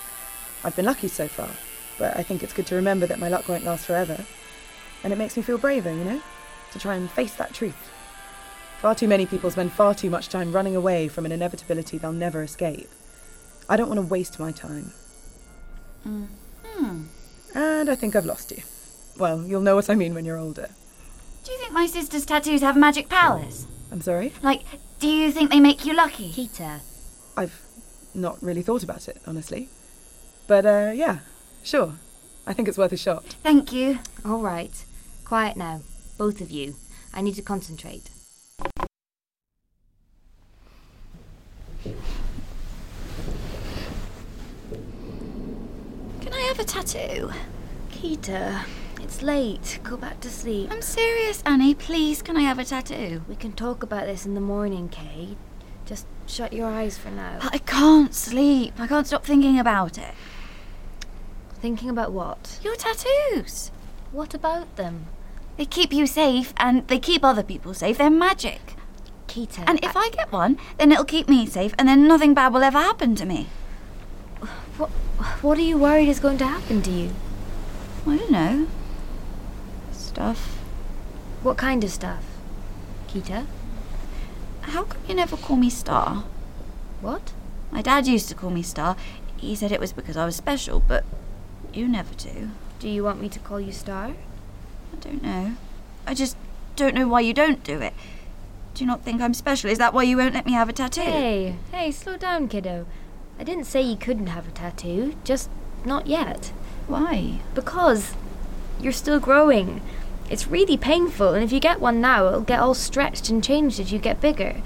I've 0.63 0.75
been 0.75 0.85
lucky 0.85 1.07
so 1.07 1.27
far, 1.27 1.49
but 1.97 2.15
I 2.17 2.23
think 2.23 2.43
it's 2.43 2.53
good 2.53 2.67
to 2.67 2.75
remember 2.75 3.05
that 3.07 3.19
my 3.19 3.29
luck 3.29 3.47
won't 3.47 3.63
last 3.63 3.85
forever. 3.85 4.23
And 5.03 5.11
it 5.11 5.17
makes 5.17 5.35
me 5.35 5.43
feel 5.43 5.57
braver, 5.57 5.91
you 5.91 6.03
know? 6.03 6.21
To 6.73 6.79
try 6.79 6.95
and 6.95 7.09
face 7.09 7.33
that 7.35 7.53
truth. 7.53 7.89
Far 8.79 8.95
too 8.95 9.07
many 9.07 9.25
people 9.25 9.51
spend 9.51 9.71
far 9.71 9.93
too 9.93 10.09
much 10.09 10.29
time 10.29 10.51
running 10.51 10.75
away 10.75 11.07
from 11.07 11.25
an 11.25 11.31
inevitability 11.31 11.97
they'll 11.97 12.11
never 12.11 12.41
escape. 12.41 12.89
I 13.71 13.77
don't 13.77 13.87
want 13.87 14.01
to 14.01 14.05
waste 14.05 14.37
my 14.37 14.51
time. 14.51 14.91
Hmm. 16.03 16.25
And 17.55 17.89
I 17.89 17.95
think 17.95 18.17
I've 18.17 18.25
lost 18.25 18.51
you. 18.51 18.63
Well, 19.17 19.45
you'll 19.45 19.61
know 19.61 19.75
what 19.75 19.89
I 19.89 19.95
mean 19.95 20.13
when 20.13 20.25
you're 20.25 20.37
older. 20.37 20.67
Do 21.45 21.53
you 21.53 21.57
think 21.57 21.71
my 21.71 21.85
sister's 21.85 22.25
tattoos 22.25 22.59
have 22.59 22.75
magic 22.75 23.07
powers? 23.07 23.67
I'm 23.89 24.01
sorry? 24.01 24.33
Like, 24.43 24.63
do 24.99 25.07
you 25.07 25.31
think 25.31 25.51
they 25.51 25.61
make 25.61 25.85
you 25.85 25.93
lucky? 25.93 26.33
Peter. 26.33 26.81
I've 27.37 27.61
not 28.13 28.43
really 28.43 28.61
thought 28.61 28.83
about 28.83 29.07
it, 29.07 29.21
honestly. 29.25 29.69
But, 30.47 30.65
uh, 30.65 30.91
yeah, 30.93 31.19
sure. 31.63 31.93
I 32.45 32.51
think 32.51 32.67
it's 32.67 32.77
worth 32.77 32.91
a 32.91 32.97
shot. 32.97 33.23
Thank 33.41 33.71
you. 33.71 33.99
All 34.25 34.41
right. 34.41 34.83
Quiet 35.23 35.55
now. 35.55 35.79
Both 36.17 36.41
of 36.41 36.51
you. 36.51 36.75
I 37.13 37.21
need 37.21 37.35
to 37.35 37.41
concentrate. 37.41 38.09
A 46.61 46.63
tattoo? 46.63 47.31
Keita, 47.89 48.65
it's 49.01 49.23
late. 49.23 49.79
Go 49.81 49.97
back 49.97 50.19
to 50.19 50.29
sleep. 50.29 50.69
I'm 50.71 50.83
serious, 50.83 51.41
Annie. 51.43 51.73
Please, 51.73 52.21
can 52.21 52.37
I 52.37 52.41
have 52.41 52.59
a 52.59 52.63
tattoo? 52.63 53.23
We 53.27 53.35
can 53.35 53.53
talk 53.53 53.81
about 53.81 54.05
this 54.05 54.27
in 54.27 54.35
the 54.35 54.41
morning, 54.41 54.87
Kate. 54.87 55.37
Just 55.87 56.05
shut 56.27 56.53
your 56.53 56.67
eyes 56.67 56.99
for 56.99 57.09
now. 57.09 57.39
But 57.41 57.55
I 57.55 57.57
can't 57.57 58.13
sleep. 58.13 58.75
I 58.77 58.85
can't 58.85 59.07
stop 59.07 59.25
thinking 59.25 59.57
about 59.57 59.97
it. 59.97 60.13
Thinking 61.55 61.89
about 61.89 62.11
what? 62.11 62.59
Your 62.61 62.75
tattoos. 62.75 63.71
What 64.11 64.35
about 64.35 64.75
them? 64.75 65.07
They 65.57 65.65
keep 65.65 65.91
you 65.91 66.05
safe 66.05 66.53
and 66.57 66.87
they 66.89 66.99
keep 66.99 67.23
other 67.23 67.41
people 67.41 67.73
safe. 67.73 67.97
They're 67.97 68.11
magic. 68.11 68.75
Kita. 69.25 69.63
And 69.65 69.83
if 69.83 69.97
I 69.97 70.11
get 70.11 70.31
one, 70.31 70.59
then 70.77 70.91
it'll 70.91 71.05
keep 71.05 71.27
me 71.27 71.47
safe 71.47 71.73
and 71.79 71.87
then 71.87 72.07
nothing 72.07 72.35
bad 72.35 72.53
will 72.53 72.61
ever 72.61 72.77
happen 72.77 73.15
to 73.15 73.25
me. 73.25 73.47
What, 74.77 74.89
what 75.41 75.57
are 75.57 75.61
you 75.61 75.77
worried 75.77 76.09
is 76.09 76.19
going 76.19 76.37
to 76.39 76.45
happen 76.45 76.81
to 76.83 76.91
you? 76.91 77.11
I 78.07 78.17
don't 78.17 78.31
know. 78.31 78.67
Stuff. 79.91 80.57
What 81.43 81.57
kind 81.57 81.83
of 81.83 81.91
stuff? 81.91 82.23
Kita? 83.07 83.45
How 84.61 84.83
come 84.83 85.01
you 85.07 85.15
never 85.15 85.37
call 85.37 85.57
me 85.57 85.69
Star? 85.69 86.23
What? 87.01 87.33
My 87.71 87.81
dad 87.81 88.07
used 88.07 88.29
to 88.29 88.35
call 88.35 88.49
me 88.49 88.61
Star. 88.61 88.95
He 89.37 89.55
said 89.55 89.71
it 89.71 89.79
was 89.79 89.93
because 89.93 90.17
I 90.17 90.25
was 90.25 90.35
special, 90.35 90.79
but 90.79 91.03
you 91.73 91.87
never 91.87 92.13
do. 92.13 92.51
Do 92.79 92.87
you 92.89 93.03
want 93.03 93.21
me 93.21 93.29
to 93.29 93.39
call 93.39 93.59
you 93.59 93.71
Star? 93.71 94.13
I 94.93 94.95
don't 94.99 95.23
know. 95.23 95.55
I 96.05 96.13
just 96.13 96.37
don't 96.75 96.95
know 96.95 97.07
why 97.07 97.21
you 97.21 97.33
don't 97.33 97.63
do 97.63 97.79
it. 97.81 97.93
Do 98.73 98.83
you 98.83 98.87
not 98.87 99.03
think 99.03 99.21
I'm 99.21 99.33
special? 99.33 99.69
Is 99.69 99.77
that 99.77 99.93
why 99.93 100.03
you 100.03 100.17
won't 100.17 100.33
let 100.33 100.45
me 100.45 100.53
have 100.53 100.69
a 100.69 100.73
tattoo? 100.73 101.01
Hey, 101.01 101.55
hey, 101.71 101.91
slow 101.91 102.17
down, 102.17 102.47
kiddo. 102.47 102.85
I 103.41 103.43
didn't 103.43 103.65
say 103.65 103.81
you 103.81 103.97
couldn't 103.97 104.27
have 104.27 104.47
a 104.47 104.51
tattoo, 104.51 105.15
just 105.23 105.49
not 105.83 106.05
yet. 106.05 106.51
Why? 106.85 107.39
Because 107.55 108.13
you're 108.79 108.91
still 108.91 109.19
growing. 109.19 109.81
It's 110.29 110.45
really 110.45 110.77
painful, 110.77 111.33
and 111.33 111.43
if 111.43 111.51
you 111.51 111.59
get 111.59 111.81
one 111.81 111.99
now, 111.99 112.27
it'll 112.27 112.41
get 112.41 112.59
all 112.59 112.75
stretched 112.75 113.31
and 113.31 113.43
changed 113.43 113.79
as 113.79 113.91
you 113.91 113.97
get 113.97 114.21
bigger. 114.21 114.61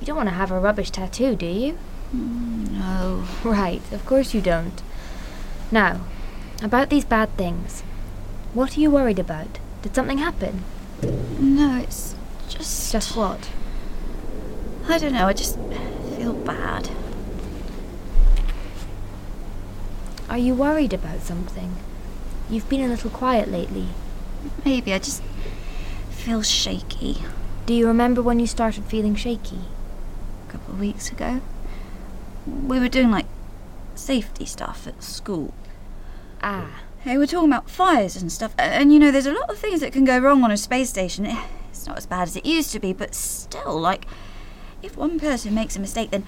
You 0.00 0.06
don't 0.06 0.16
want 0.16 0.30
to 0.30 0.34
have 0.36 0.50
a 0.50 0.58
rubbish 0.58 0.90
tattoo, 0.90 1.36
do 1.36 1.44
you? 1.44 1.76
Mm, 2.16 2.70
no. 2.70 3.24
Right, 3.44 3.82
of 3.92 4.06
course 4.06 4.32
you 4.32 4.40
don't. 4.40 4.82
Now, 5.70 6.00
about 6.62 6.88
these 6.88 7.04
bad 7.04 7.36
things. 7.36 7.82
What 8.54 8.78
are 8.78 8.80
you 8.80 8.90
worried 8.90 9.18
about? 9.18 9.58
Did 9.82 9.94
something 9.94 10.16
happen? 10.16 10.64
No, 11.38 11.76
it's 11.76 12.14
just. 12.48 12.90
Just 12.90 13.14
what? 13.14 13.50
I 14.88 14.96
don't 14.96 15.12
know, 15.12 15.26
I 15.26 15.34
just 15.34 15.56
feel 16.16 16.32
bad. 16.32 16.88
Are 20.28 20.38
you 20.38 20.54
worried 20.54 20.92
about 20.92 21.20
something? 21.20 21.76
You've 22.50 22.68
been 22.68 22.82
a 22.82 22.88
little 22.88 23.10
quiet 23.10 23.50
lately. 23.50 23.88
Maybe 24.64 24.92
I 24.92 24.98
just 24.98 25.22
feel 26.10 26.42
shaky. 26.42 27.18
Do 27.66 27.74
you 27.74 27.86
remember 27.86 28.22
when 28.22 28.40
you 28.40 28.46
started 28.46 28.84
feeling 28.84 29.14
shaky? 29.14 29.60
A 30.48 30.52
couple 30.52 30.74
of 30.74 30.80
weeks 30.80 31.10
ago. 31.10 31.40
We 32.46 32.78
were 32.80 32.88
doing 32.88 33.10
like 33.10 33.26
safety 33.94 34.44
stuff 34.46 34.86
at 34.86 35.02
school. 35.02 35.52
Ah, 36.42 36.80
They 37.04 37.18
were 37.18 37.26
talking 37.26 37.48
about 37.50 37.68
fires 37.70 38.16
and 38.16 38.30
stuff, 38.30 38.54
and 38.58 38.92
you 38.92 38.98
know, 38.98 39.10
there's 39.10 39.26
a 39.26 39.32
lot 39.32 39.50
of 39.50 39.58
things 39.58 39.80
that 39.80 39.92
can 39.92 40.04
go 40.04 40.18
wrong 40.18 40.44
on 40.44 40.50
a 40.50 40.56
space 40.56 40.88
station. 40.90 41.26
Eh, 41.26 41.44
It's 41.70 41.86
not 41.86 41.98
as 41.98 42.06
bad 42.06 42.28
as 42.28 42.36
it 42.36 42.46
used 42.46 42.70
to 42.72 42.80
be, 42.80 42.92
but 42.92 43.14
still, 43.14 43.78
like, 43.78 44.06
if 44.82 44.96
one 44.96 45.18
person 45.18 45.54
makes 45.54 45.76
a 45.76 45.80
mistake, 45.80 46.10
then 46.10 46.24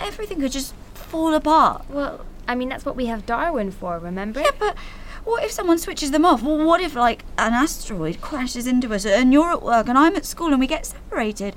everything 0.00 0.40
could 0.40 0.52
just 0.52 0.74
fall 0.94 1.34
apart. 1.34 1.84
well, 1.88 2.24
I 2.48 2.54
mean, 2.54 2.68
that's 2.68 2.84
what 2.84 2.96
we 2.96 3.06
have 3.06 3.26
Darwin 3.26 3.70
for, 3.70 3.98
remember? 3.98 4.40
Yeah, 4.40 4.50
but 4.58 4.76
what 5.24 5.42
if 5.44 5.50
someone 5.50 5.78
switches 5.78 6.10
them 6.10 6.24
off? 6.24 6.42
Well, 6.42 6.64
what 6.64 6.80
if, 6.80 6.94
like, 6.94 7.24
an 7.38 7.52
asteroid 7.52 8.20
crashes 8.20 8.66
into 8.66 8.92
us 8.94 9.06
and 9.06 9.32
you're 9.32 9.50
at 9.52 9.62
work 9.62 9.88
and 9.88 9.96
I'm 9.96 10.14
at 10.16 10.24
school 10.26 10.48
and 10.52 10.60
we 10.60 10.66
get 10.66 10.86
separated? 10.86 11.54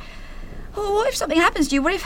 Or 0.76 0.94
what 0.94 1.08
if 1.08 1.16
something 1.16 1.40
happens 1.40 1.68
to 1.70 1.76
you? 1.76 1.82
What 1.82 1.94
if. 1.94 2.06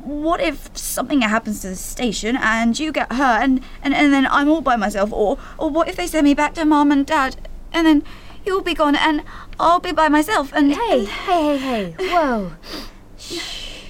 What 0.00 0.40
if 0.40 0.74
something 0.74 1.20
happens 1.20 1.60
to 1.62 1.70
the 1.70 1.76
station 1.76 2.36
and 2.36 2.78
you 2.78 2.92
get 2.92 3.12
hurt 3.12 3.42
and, 3.42 3.60
and, 3.82 3.92
and 3.92 4.12
then 4.12 4.26
I'm 4.26 4.48
all 4.48 4.62
by 4.62 4.76
myself? 4.76 5.12
Or, 5.12 5.38
or 5.58 5.68
what 5.68 5.88
if 5.88 5.96
they 5.96 6.06
send 6.06 6.24
me 6.24 6.32
back 6.34 6.54
to 6.54 6.64
mum 6.64 6.90
and 6.92 7.04
dad 7.04 7.36
and 7.72 7.86
then 7.86 8.04
you'll 8.46 8.62
be 8.62 8.72
gone 8.74 8.94
and 8.96 9.22
I'll 9.60 9.80
be 9.80 9.92
by 9.92 10.08
myself 10.08 10.52
and. 10.54 10.72
Hey, 10.72 11.00
and- 11.00 11.08
hey, 11.08 11.58
hey, 11.58 11.94
hey. 11.98 12.08
Whoa. 12.08 12.52
Shh. 13.18 13.82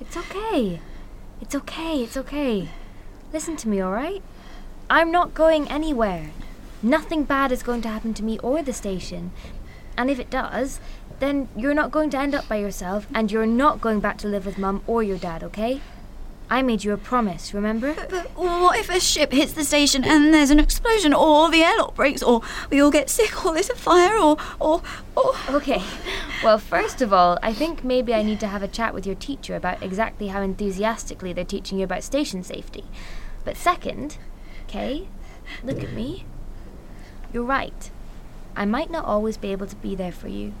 It's 0.00 0.16
okay. 0.16 0.80
It's 1.40 1.54
okay, 1.54 2.02
it's 2.02 2.16
okay. 2.18 2.68
Listen 3.32 3.56
to 3.56 3.68
me, 3.68 3.82
alright? 3.82 4.22
I'm 4.90 5.10
not 5.10 5.32
going 5.32 5.66
anywhere. 5.68 6.32
Nothing 6.82 7.24
bad 7.24 7.50
is 7.50 7.62
going 7.62 7.80
to 7.82 7.88
happen 7.88 8.12
to 8.14 8.22
me 8.22 8.38
or 8.40 8.62
the 8.62 8.74
station. 8.74 9.30
And 9.96 10.10
if 10.10 10.18
it 10.18 10.28
does, 10.28 10.80
then 11.18 11.48
you're 11.56 11.72
not 11.72 11.90
going 11.90 12.10
to 12.10 12.18
end 12.18 12.34
up 12.34 12.46
by 12.46 12.56
yourself 12.56 13.06
and 13.14 13.32
you're 13.32 13.46
not 13.46 13.80
going 13.80 14.00
back 14.00 14.18
to 14.18 14.28
live 14.28 14.44
with 14.44 14.58
mum 14.58 14.82
or 14.86 15.02
your 15.02 15.16
dad, 15.16 15.42
okay? 15.44 15.80
I 16.52 16.60
made 16.60 16.84
you 16.84 16.92
a 16.92 16.98
promise, 16.98 17.54
remember? 17.54 17.94
But 18.10 18.26
what 18.36 18.78
if 18.78 18.90
a 18.90 19.00
ship 19.00 19.32
hits 19.32 19.54
the 19.54 19.64
station 19.64 20.04
and 20.04 20.34
there's 20.34 20.50
an 20.50 20.60
explosion, 20.60 21.14
or 21.14 21.50
the 21.50 21.62
airlock 21.62 21.94
breaks, 21.94 22.22
or 22.22 22.42
we 22.68 22.78
all 22.78 22.90
get 22.90 23.08
sick, 23.08 23.46
or 23.46 23.54
there's 23.54 23.70
a 23.70 23.74
fire, 23.74 24.18
or 24.18 24.36
or 24.60 24.82
or? 25.16 25.32
Okay. 25.48 25.82
Well, 26.44 26.58
first 26.58 27.00
of 27.00 27.10
all, 27.10 27.38
I 27.42 27.54
think 27.54 27.84
maybe 27.84 28.12
I 28.12 28.22
need 28.22 28.38
to 28.40 28.48
have 28.48 28.62
a 28.62 28.68
chat 28.68 28.92
with 28.92 29.06
your 29.06 29.14
teacher 29.14 29.56
about 29.56 29.82
exactly 29.82 30.28
how 30.28 30.42
enthusiastically 30.42 31.32
they're 31.32 31.46
teaching 31.46 31.78
you 31.78 31.84
about 31.84 32.02
station 32.02 32.42
safety. 32.42 32.84
But 33.46 33.56
second, 33.56 34.18
okay, 34.68 35.08
look 35.64 35.82
at 35.82 35.94
me. 35.94 36.26
You're 37.32 37.44
right. 37.44 37.90
I 38.54 38.66
might 38.66 38.90
not 38.90 39.06
always 39.06 39.38
be 39.38 39.52
able 39.52 39.68
to 39.68 39.76
be 39.76 39.94
there 39.94 40.12
for 40.12 40.28
you. 40.28 40.52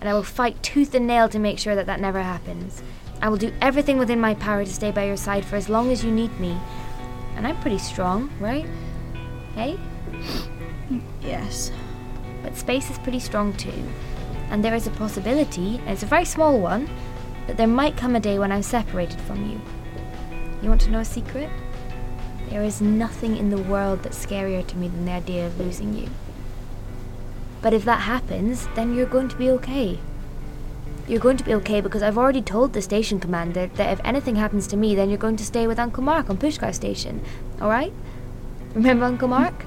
And 0.00 0.08
I 0.08 0.14
will 0.14 0.22
fight 0.22 0.62
tooth 0.62 0.94
and 0.94 1.08
nail 1.08 1.28
to 1.28 1.40
make 1.40 1.58
sure 1.58 1.74
that 1.74 1.86
that 1.86 2.00
never 2.00 2.22
happens. 2.22 2.84
I 3.24 3.28
will 3.28 3.38
do 3.38 3.54
everything 3.62 3.96
within 3.96 4.20
my 4.20 4.34
power 4.34 4.66
to 4.66 4.70
stay 4.70 4.90
by 4.90 5.04
your 5.04 5.16
side 5.16 5.46
for 5.46 5.56
as 5.56 5.70
long 5.70 5.90
as 5.90 6.04
you 6.04 6.10
need 6.10 6.38
me. 6.38 6.60
And 7.36 7.46
I'm 7.46 7.58
pretty 7.62 7.78
strong, 7.78 8.30
right? 8.38 8.66
Hey? 9.54 9.78
Mm, 10.90 11.00
yes. 11.22 11.72
but 12.42 12.54
space 12.54 12.90
is 12.90 12.98
pretty 12.98 13.20
strong 13.20 13.54
too. 13.54 13.72
And 14.50 14.62
there 14.62 14.74
is 14.74 14.86
a 14.86 14.90
possibility, 14.90 15.78
and 15.78 15.88
it's 15.88 16.02
a 16.02 16.06
very 16.06 16.26
small 16.26 16.60
one, 16.60 16.86
that 17.46 17.56
there 17.56 17.66
might 17.66 17.96
come 17.96 18.14
a 18.14 18.20
day 18.20 18.38
when 18.38 18.52
I'm 18.52 18.62
separated 18.62 19.18
from 19.22 19.50
you. 19.50 19.58
You 20.60 20.68
want 20.68 20.82
to 20.82 20.90
know 20.90 21.00
a 21.00 21.04
secret? 21.06 21.48
There 22.50 22.62
is 22.62 22.82
nothing 22.82 23.38
in 23.38 23.48
the 23.48 23.62
world 23.62 24.02
that's 24.02 24.22
scarier 24.22 24.66
to 24.66 24.76
me 24.76 24.88
than 24.88 25.06
the 25.06 25.12
idea 25.12 25.46
of 25.46 25.58
losing 25.58 25.94
you. 25.94 26.10
But 27.62 27.72
if 27.72 27.86
that 27.86 28.02
happens, 28.02 28.68
then 28.74 28.94
you're 28.94 29.06
going 29.06 29.30
to 29.30 29.36
be 29.36 29.48
okay. 29.48 29.98
You're 31.06 31.20
going 31.20 31.36
to 31.36 31.44
be 31.44 31.54
okay 31.54 31.80
because 31.82 32.02
I've 32.02 32.16
already 32.16 32.40
told 32.40 32.72
the 32.72 32.80
station 32.80 33.20
commander 33.20 33.66
that 33.66 33.92
if 33.92 34.00
anything 34.04 34.36
happens 34.36 34.66
to 34.68 34.76
me, 34.76 34.94
then 34.94 35.10
you're 35.10 35.18
going 35.18 35.36
to 35.36 35.44
stay 35.44 35.66
with 35.66 35.78
Uncle 35.78 36.02
Mark 36.02 36.30
on 36.30 36.38
Pushkar 36.38 36.74
Station. 36.74 37.20
Alright? 37.60 37.92
Remember 38.74 39.04
Uncle 39.04 39.28
Mark? 39.28 39.66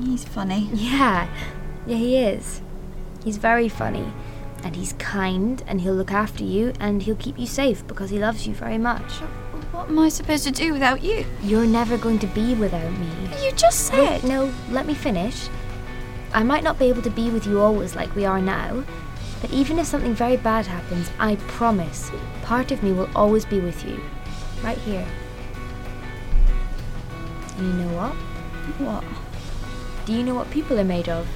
He's 0.00 0.24
funny. 0.24 0.70
Yeah, 0.72 1.28
yeah, 1.86 1.96
he 1.96 2.18
is. 2.18 2.62
He's 3.24 3.36
very 3.36 3.68
funny, 3.68 4.12
and 4.62 4.76
he's 4.76 4.92
kind, 4.94 5.62
and 5.66 5.80
he'll 5.80 5.94
look 5.94 6.12
after 6.12 6.44
you, 6.44 6.72
and 6.80 7.02
he'll 7.02 7.16
keep 7.16 7.38
you 7.38 7.46
safe 7.46 7.86
because 7.86 8.10
he 8.10 8.18
loves 8.18 8.46
you 8.46 8.54
very 8.54 8.78
much. 8.78 9.10
What 9.72 9.88
am 9.88 9.98
I 9.98 10.08
supposed 10.08 10.44
to 10.44 10.50
do 10.50 10.72
without 10.72 11.02
you? 11.02 11.26
You're 11.42 11.66
never 11.66 11.98
going 11.98 12.18
to 12.20 12.26
be 12.28 12.54
without 12.54 12.92
me. 12.92 13.10
You 13.44 13.52
just 13.52 13.92
Wait, 13.92 14.20
said. 14.20 14.24
no, 14.24 14.52
let 14.70 14.86
me 14.86 14.94
finish. 14.94 15.48
I 16.32 16.44
might 16.44 16.62
not 16.62 16.78
be 16.78 16.86
able 16.86 17.02
to 17.02 17.10
be 17.10 17.28
with 17.30 17.46
you 17.46 17.60
always 17.60 17.94
like 17.96 18.14
we 18.14 18.24
are 18.24 18.40
now, 18.40 18.84
but 19.40 19.50
even 19.50 19.78
if 19.78 19.86
something 19.86 20.14
very 20.14 20.36
bad 20.36 20.66
happens, 20.66 21.10
I 21.18 21.36
promise, 21.36 22.10
part 22.42 22.70
of 22.72 22.82
me 22.82 22.92
will 22.92 23.08
always 23.14 23.44
be 23.44 23.60
with 23.60 23.84
you. 23.84 24.00
Right 24.62 24.78
here. 24.78 25.06
And 27.56 27.66
you 27.66 27.72
know 27.72 27.96
what? 27.96 28.12
What? 28.78 29.04
Do 30.06 30.12
you 30.12 30.22
know 30.22 30.34
what 30.34 30.50
people 30.50 30.78
are 30.78 30.84
made 30.84 31.08
of? 31.08 31.26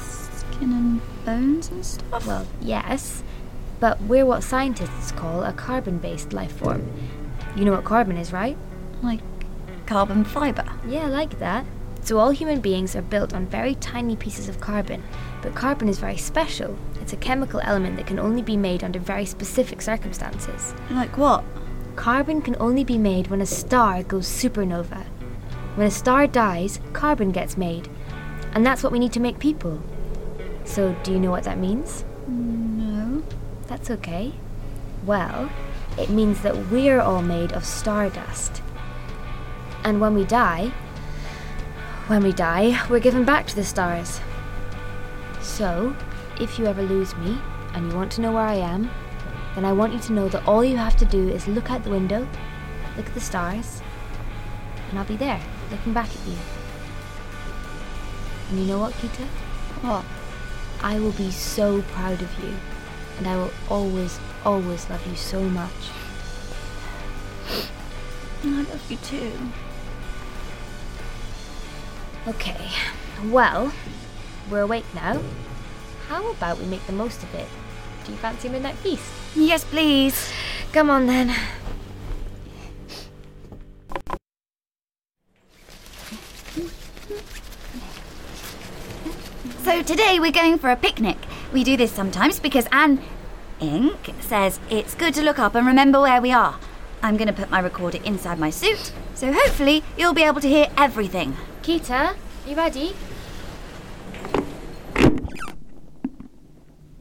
Skin 0.00 0.72
and 0.72 1.00
bones 1.24 1.70
and 1.70 1.84
stuff. 1.84 2.26
Well, 2.26 2.46
yes, 2.60 3.22
but 3.80 4.00
we're 4.02 4.26
what 4.26 4.42
scientists 4.42 5.12
call 5.12 5.44
a 5.44 5.52
carbon 5.52 5.98
based 5.98 6.32
life 6.32 6.52
form. 6.52 6.90
You 7.56 7.64
know 7.64 7.72
what 7.72 7.84
carbon 7.84 8.16
is, 8.16 8.32
right? 8.32 8.56
like 9.02 9.20
carbon 9.86 10.24
fiber. 10.24 10.64
Yeah, 10.86 11.06
like 11.06 11.38
that. 11.38 11.66
So 12.02 12.18
all 12.18 12.30
human 12.30 12.60
beings 12.60 12.96
are 12.96 13.02
built 13.02 13.34
on 13.34 13.46
very 13.46 13.74
tiny 13.76 14.16
pieces 14.16 14.48
of 14.48 14.60
carbon, 14.60 15.02
but 15.40 15.54
carbon 15.54 15.88
is 15.88 15.98
very 15.98 16.16
special. 16.16 16.76
It's 17.02 17.12
a 17.12 17.16
chemical 17.16 17.58
element 17.64 17.96
that 17.96 18.06
can 18.06 18.20
only 18.20 18.42
be 18.42 18.56
made 18.56 18.84
under 18.84 19.00
very 19.00 19.26
specific 19.26 19.82
circumstances. 19.82 20.72
Like 20.88 21.18
what? 21.18 21.42
Carbon 21.96 22.40
can 22.40 22.54
only 22.60 22.84
be 22.84 22.96
made 22.96 23.26
when 23.26 23.40
a 23.40 23.46
star 23.46 24.04
goes 24.04 24.28
supernova. 24.28 25.04
When 25.74 25.88
a 25.88 25.90
star 25.90 26.28
dies, 26.28 26.78
carbon 26.92 27.32
gets 27.32 27.56
made, 27.56 27.88
and 28.52 28.64
that's 28.64 28.84
what 28.84 28.92
we 28.92 29.00
need 29.00 29.12
to 29.14 29.20
make 29.20 29.40
people. 29.40 29.82
So, 30.64 30.94
do 31.02 31.10
you 31.10 31.18
know 31.18 31.32
what 31.32 31.42
that 31.42 31.58
means? 31.58 32.04
No. 32.28 33.24
That's 33.66 33.90
okay. 33.90 34.34
Well, 35.04 35.50
it 35.98 36.08
means 36.08 36.42
that 36.42 36.70
we're 36.70 37.00
all 37.00 37.20
made 37.20 37.50
of 37.50 37.64
stardust. 37.64 38.62
And 39.82 40.00
when 40.00 40.14
we 40.14 40.24
die, 40.24 40.68
when 42.06 42.22
we 42.22 42.32
die, 42.32 42.80
we're 42.88 43.00
given 43.00 43.24
back 43.24 43.48
to 43.48 43.56
the 43.56 43.64
stars. 43.64 44.20
So, 45.40 45.96
if 46.40 46.58
you 46.58 46.66
ever 46.66 46.82
lose 46.82 47.16
me 47.16 47.38
and 47.74 47.90
you 47.90 47.96
want 47.96 48.12
to 48.12 48.20
know 48.20 48.32
where 48.32 48.42
I 48.42 48.54
am, 48.54 48.90
then 49.54 49.64
I 49.64 49.72
want 49.72 49.92
you 49.92 50.00
to 50.00 50.12
know 50.12 50.28
that 50.28 50.46
all 50.46 50.64
you 50.64 50.76
have 50.76 50.96
to 50.96 51.04
do 51.04 51.28
is 51.28 51.46
look 51.48 51.70
out 51.70 51.84
the 51.84 51.90
window, 51.90 52.26
look 52.96 53.06
at 53.06 53.14
the 53.14 53.20
stars, 53.20 53.82
and 54.90 54.98
I'll 54.98 55.04
be 55.04 55.16
there, 55.16 55.40
looking 55.70 55.92
back 55.92 56.08
at 56.08 56.26
you. 56.26 56.36
And 58.50 58.58
you 58.60 58.66
know 58.66 58.78
what, 58.78 58.92
Kita? 58.94 59.26
What? 59.82 60.04
I 60.82 60.98
will 60.98 61.12
be 61.12 61.30
so 61.30 61.82
proud 61.82 62.20
of 62.22 62.38
you. 62.42 62.54
and 63.18 63.26
I 63.26 63.36
will 63.36 63.52
always, 63.68 64.18
always 64.44 64.88
love 64.90 65.06
you 65.06 65.16
so 65.16 65.42
much. 65.42 65.70
I 68.44 68.62
love 68.62 68.90
you 68.90 68.96
too. 68.96 69.32
Okay, 72.26 72.70
well, 73.24 73.72
we're 74.50 74.60
awake 74.60 74.84
now. 74.94 75.20
How 76.12 76.30
about 76.30 76.58
we 76.58 76.66
make 76.66 76.84
the 76.86 76.92
most 76.92 77.22
of 77.22 77.34
it? 77.34 77.48
Do 78.04 78.12
you 78.12 78.18
fancy 78.18 78.48
a 78.48 78.50
midnight 78.50 78.74
feast? 78.84 79.10
Yes, 79.34 79.64
please. 79.64 80.30
Come 80.70 80.90
on 80.90 81.06
then. 81.06 81.34
So 89.62 89.82
today 89.82 90.20
we're 90.20 90.32
going 90.32 90.58
for 90.58 90.70
a 90.70 90.76
picnic. 90.76 91.16
We 91.50 91.64
do 91.64 91.78
this 91.78 91.90
sometimes 91.90 92.38
because 92.38 92.66
Anne 92.70 93.00
Ink 93.60 94.12
says 94.20 94.60
it's 94.68 94.94
good 94.94 95.14
to 95.14 95.22
look 95.22 95.38
up 95.38 95.54
and 95.54 95.66
remember 95.66 95.98
where 95.98 96.20
we 96.20 96.30
are. 96.30 96.58
I'm 97.02 97.16
going 97.16 97.28
to 97.28 97.32
put 97.32 97.48
my 97.48 97.60
recorder 97.60 98.00
inside 98.04 98.38
my 98.38 98.50
suit, 98.50 98.92
so 99.14 99.32
hopefully 99.32 99.82
you'll 99.96 100.12
be 100.12 100.24
able 100.24 100.42
to 100.42 100.48
hear 100.48 100.66
everything. 100.76 101.38
Kita, 101.62 102.12
are 102.12 102.16
you 102.46 102.54
ready? 102.54 102.92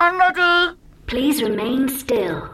I'm 0.02 0.18
ready. 0.18 0.78
Please 1.06 1.44
remain 1.44 1.88
still. 1.88 2.50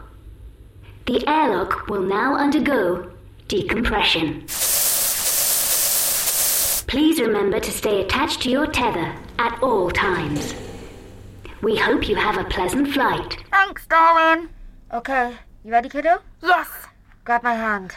The 1.06 1.26
airlock 1.26 1.88
will 1.88 2.02
now 2.02 2.36
undergo 2.36 3.10
decompression. 3.48 4.42
Please 6.86 7.18
remember 7.18 7.58
to 7.58 7.70
stay 7.70 8.02
attached 8.02 8.42
to 8.42 8.50
your 8.50 8.66
tether 8.66 9.14
at 9.38 9.58
all 9.62 9.90
times. 9.90 10.54
We 11.62 11.74
hope 11.74 12.06
you 12.06 12.16
have 12.16 12.36
a 12.36 12.44
pleasant 12.44 12.92
flight. 12.92 13.42
Thanks, 13.50 13.86
Darwin. 13.86 14.50
Okay, 14.92 15.34
you 15.64 15.72
ready, 15.72 15.88
kiddo? 15.88 16.18
Yes. 16.42 16.68
Grab 17.24 17.42
my 17.42 17.54
hand. 17.54 17.94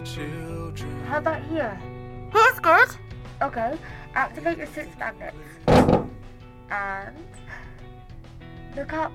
How 0.00 1.18
about 1.18 1.42
here? 1.42 1.78
Oh, 2.32 2.32
Here's 2.32 2.58
good. 2.60 2.88
Okay, 3.42 3.76
activate 4.14 4.56
your 4.56 4.66
six 4.68 4.88
magnets. 4.98 5.36
And 6.70 7.14
look 8.74 8.94
up. 8.94 9.12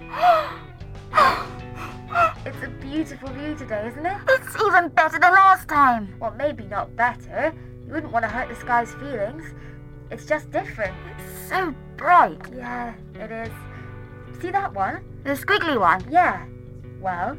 it's 2.46 2.62
a 2.62 2.68
beautiful 2.80 3.28
view 3.28 3.54
today, 3.56 3.88
isn't 3.88 4.06
it? 4.06 4.16
It's 4.26 4.56
even 4.56 4.88
better 4.88 5.18
than 5.18 5.32
last 5.32 5.68
time. 5.68 6.14
Well, 6.18 6.34
maybe 6.38 6.64
not 6.64 6.96
better. 6.96 7.52
You 7.86 7.92
wouldn't 7.92 8.10
want 8.10 8.22
to 8.22 8.30
hurt 8.30 8.48
the 8.48 8.54
sky's 8.54 8.94
feelings. 8.94 9.52
It's 10.10 10.24
just 10.24 10.50
different. 10.50 10.94
It's 11.18 11.48
so 11.50 11.74
bright. 11.98 12.40
Yeah, 12.54 12.94
it 13.14 13.30
is. 13.30 13.52
See 14.40 14.50
that 14.50 14.72
one? 14.72 15.04
The 15.24 15.32
squiggly 15.32 15.78
one. 15.78 16.06
Yeah. 16.10 16.46
Well, 17.00 17.36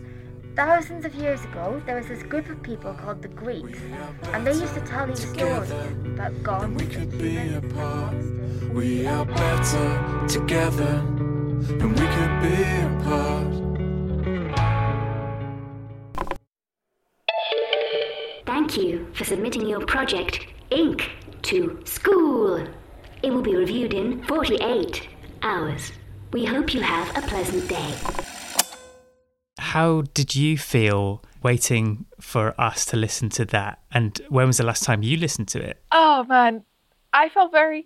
thousands 0.58 1.06
of 1.06 1.14
years 1.14 1.46
ago, 1.46 1.80
there 1.86 1.96
was 1.98 2.08
this 2.08 2.24
group 2.24 2.50
of 2.50 2.60
people 2.64 2.92
called 2.96 3.22
the 3.22 3.28
Greeks, 3.28 3.78
and 4.34 4.46
they 4.46 4.54
used 4.54 4.74
to 4.74 4.82
tell 4.82 5.06
these 5.06 5.30
stories 5.30 5.70
about 5.72 6.34
gods 6.42 6.74
We 6.74 6.84
and 6.84 6.92
could 6.92 7.12
be 7.12 7.30
humans 7.30 7.54
and 7.54 7.72
apart. 7.72 8.16
We 8.74 9.06
are 9.06 9.24
better 9.24 10.28
together, 10.28 10.94
and 11.82 11.92
we 12.00 12.08
could 12.16 12.42
be 12.42 12.56
apart. 12.90 13.54
Thank 18.48 18.78
you 18.78 19.08
for 19.14 19.26
submitting 19.26 19.70
your 19.70 19.86
project, 19.86 20.48
Ink, 20.72 21.12
to 21.44 21.80
school. 21.86 22.68
It 23.22 23.32
will 23.32 23.44
be 23.44 23.56
reviewed 23.56 23.94
in 23.94 24.24
48 24.24 25.08
hours. 25.44 25.92
We 26.34 26.46
hope 26.46 26.74
you 26.74 26.82
have 26.82 27.16
a 27.16 27.22
pleasant 27.28 27.70
day. 27.70 27.94
How 29.78 30.02
did 30.16 30.36
you 30.36 30.58
feel 30.58 31.22
waiting 31.44 32.08
for 32.20 32.60
us 32.60 32.84
to 32.86 32.98
listen 32.98 33.30
to 33.30 33.46
that? 33.46 33.78
And 33.92 34.20
when 34.28 34.48
was 34.48 34.58
the 34.58 34.64
last 34.64 34.82
time 34.82 35.04
you 35.04 35.18
listened 35.18 35.50
to 35.50 35.60
it? 35.60 35.80
Oh 35.92 36.24
man, 36.24 36.64
I 37.14 37.30
felt 37.30 37.52
very 37.52 37.86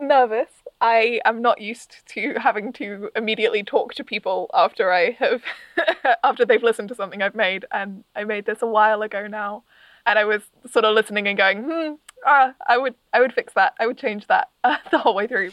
nervous. 0.00 0.48
I 0.80 1.20
am 1.24 1.40
not 1.40 1.60
used 1.60 2.04
to 2.06 2.34
having 2.40 2.72
to 2.72 3.08
immediately 3.14 3.62
talk 3.62 3.94
to 3.94 4.02
people 4.02 4.50
after 4.52 4.92
I 4.92 5.12
have 5.12 5.44
after 6.24 6.44
they've 6.44 6.60
listened 6.60 6.88
to 6.88 6.96
something 6.96 7.22
I've 7.22 7.36
made, 7.36 7.66
and 7.70 8.02
I 8.16 8.24
made 8.24 8.44
this 8.44 8.60
a 8.60 8.66
while 8.66 9.02
ago 9.02 9.28
now, 9.28 9.62
and 10.04 10.18
I 10.18 10.24
was 10.24 10.42
sort 10.68 10.84
of 10.84 10.92
listening 10.92 11.28
and 11.28 11.38
going, 11.38 11.62
hmm, 11.62 11.92
ah, 12.26 12.52
I 12.66 12.78
would 12.78 12.96
I 13.12 13.20
would 13.20 13.32
fix 13.32 13.52
that, 13.52 13.74
I 13.78 13.86
would 13.86 13.96
change 13.96 14.26
that 14.26 14.50
uh, 14.64 14.78
the 14.90 14.98
whole 14.98 15.14
way 15.14 15.28
through. 15.28 15.52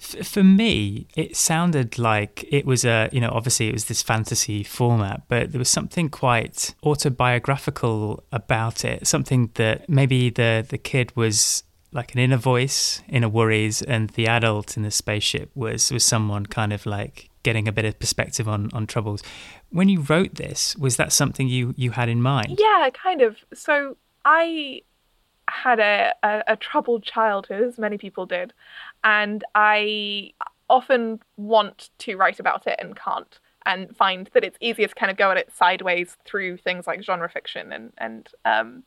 For 0.00 0.42
me, 0.42 1.06
it 1.14 1.36
sounded 1.36 1.98
like 1.98 2.46
it 2.50 2.64
was 2.64 2.84
a, 2.84 3.10
you 3.12 3.20
know, 3.20 3.30
obviously 3.32 3.68
it 3.68 3.72
was 3.72 3.84
this 3.84 4.02
fantasy 4.02 4.62
format, 4.62 5.22
but 5.28 5.52
there 5.52 5.58
was 5.58 5.68
something 5.68 6.08
quite 6.08 6.74
autobiographical 6.82 8.24
about 8.32 8.84
it. 8.84 9.06
Something 9.06 9.50
that 9.54 9.88
maybe 9.88 10.30
the 10.30 10.64
the 10.66 10.78
kid 10.78 11.14
was 11.16 11.64
like 11.92 12.14
an 12.14 12.20
inner 12.20 12.36
voice, 12.36 13.02
inner 13.08 13.28
worries, 13.28 13.82
and 13.82 14.10
the 14.10 14.26
adult 14.26 14.76
in 14.76 14.84
the 14.84 14.90
spaceship 14.90 15.50
was 15.54 15.92
was 15.92 16.04
someone 16.04 16.46
kind 16.46 16.72
of 16.72 16.86
like 16.86 17.28
getting 17.42 17.68
a 17.68 17.72
bit 17.72 17.84
of 17.84 17.98
perspective 17.98 18.48
on 18.48 18.70
on 18.72 18.86
troubles. 18.86 19.22
When 19.70 19.88
you 19.88 20.00
wrote 20.00 20.36
this, 20.36 20.76
was 20.76 20.96
that 20.96 21.12
something 21.12 21.46
you 21.48 21.74
you 21.76 21.90
had 21.90 22.08
in 22.08 22.22
mind? 22.22 22.58
Yeah, 22.58 22.88
kind 22.90 23.22
of. 23.22 23.36
So 23.52 23.96
I 24.24 24.82
had 25.50 25.80
a, 25.80 26.14
a, 26.22 26.42
a 26.48 26.56
troubled 26.56 27.02
childhood, 27.02 27.62
as 27.62 27.78
many 27.78 27.98
people 27.98 28.24
did, 28.26 28.52
and 29.04 29.44
I 29.54 30.32
often 30.68 31.20
want 31.36 31.90
to 31.98 32.16
write 32.16 32.40
about 32.40 32.66
it 32.66 32.76
and 32.78 32.96
can't, 32.96 33.38
and 33.66 33.94
find 33.96 34.30
that 34.32 34.44
it's 34.44 34.56
easier 34.60 34.86
to 34.86 34.94
kind 34.94 35.10
of 35.10 35.18
go 35.18 35.30
at 35.30 35.36
it 35.36 35.52
sideways 35.52 36.16
through 36.24 36.56
things 36.56 36.86
like 36.86 37.02
genre 37.02 37.28
fiction 37.28 37.72
and 37.72 37.92
and 37.98 38.28
um, 38.44 38.84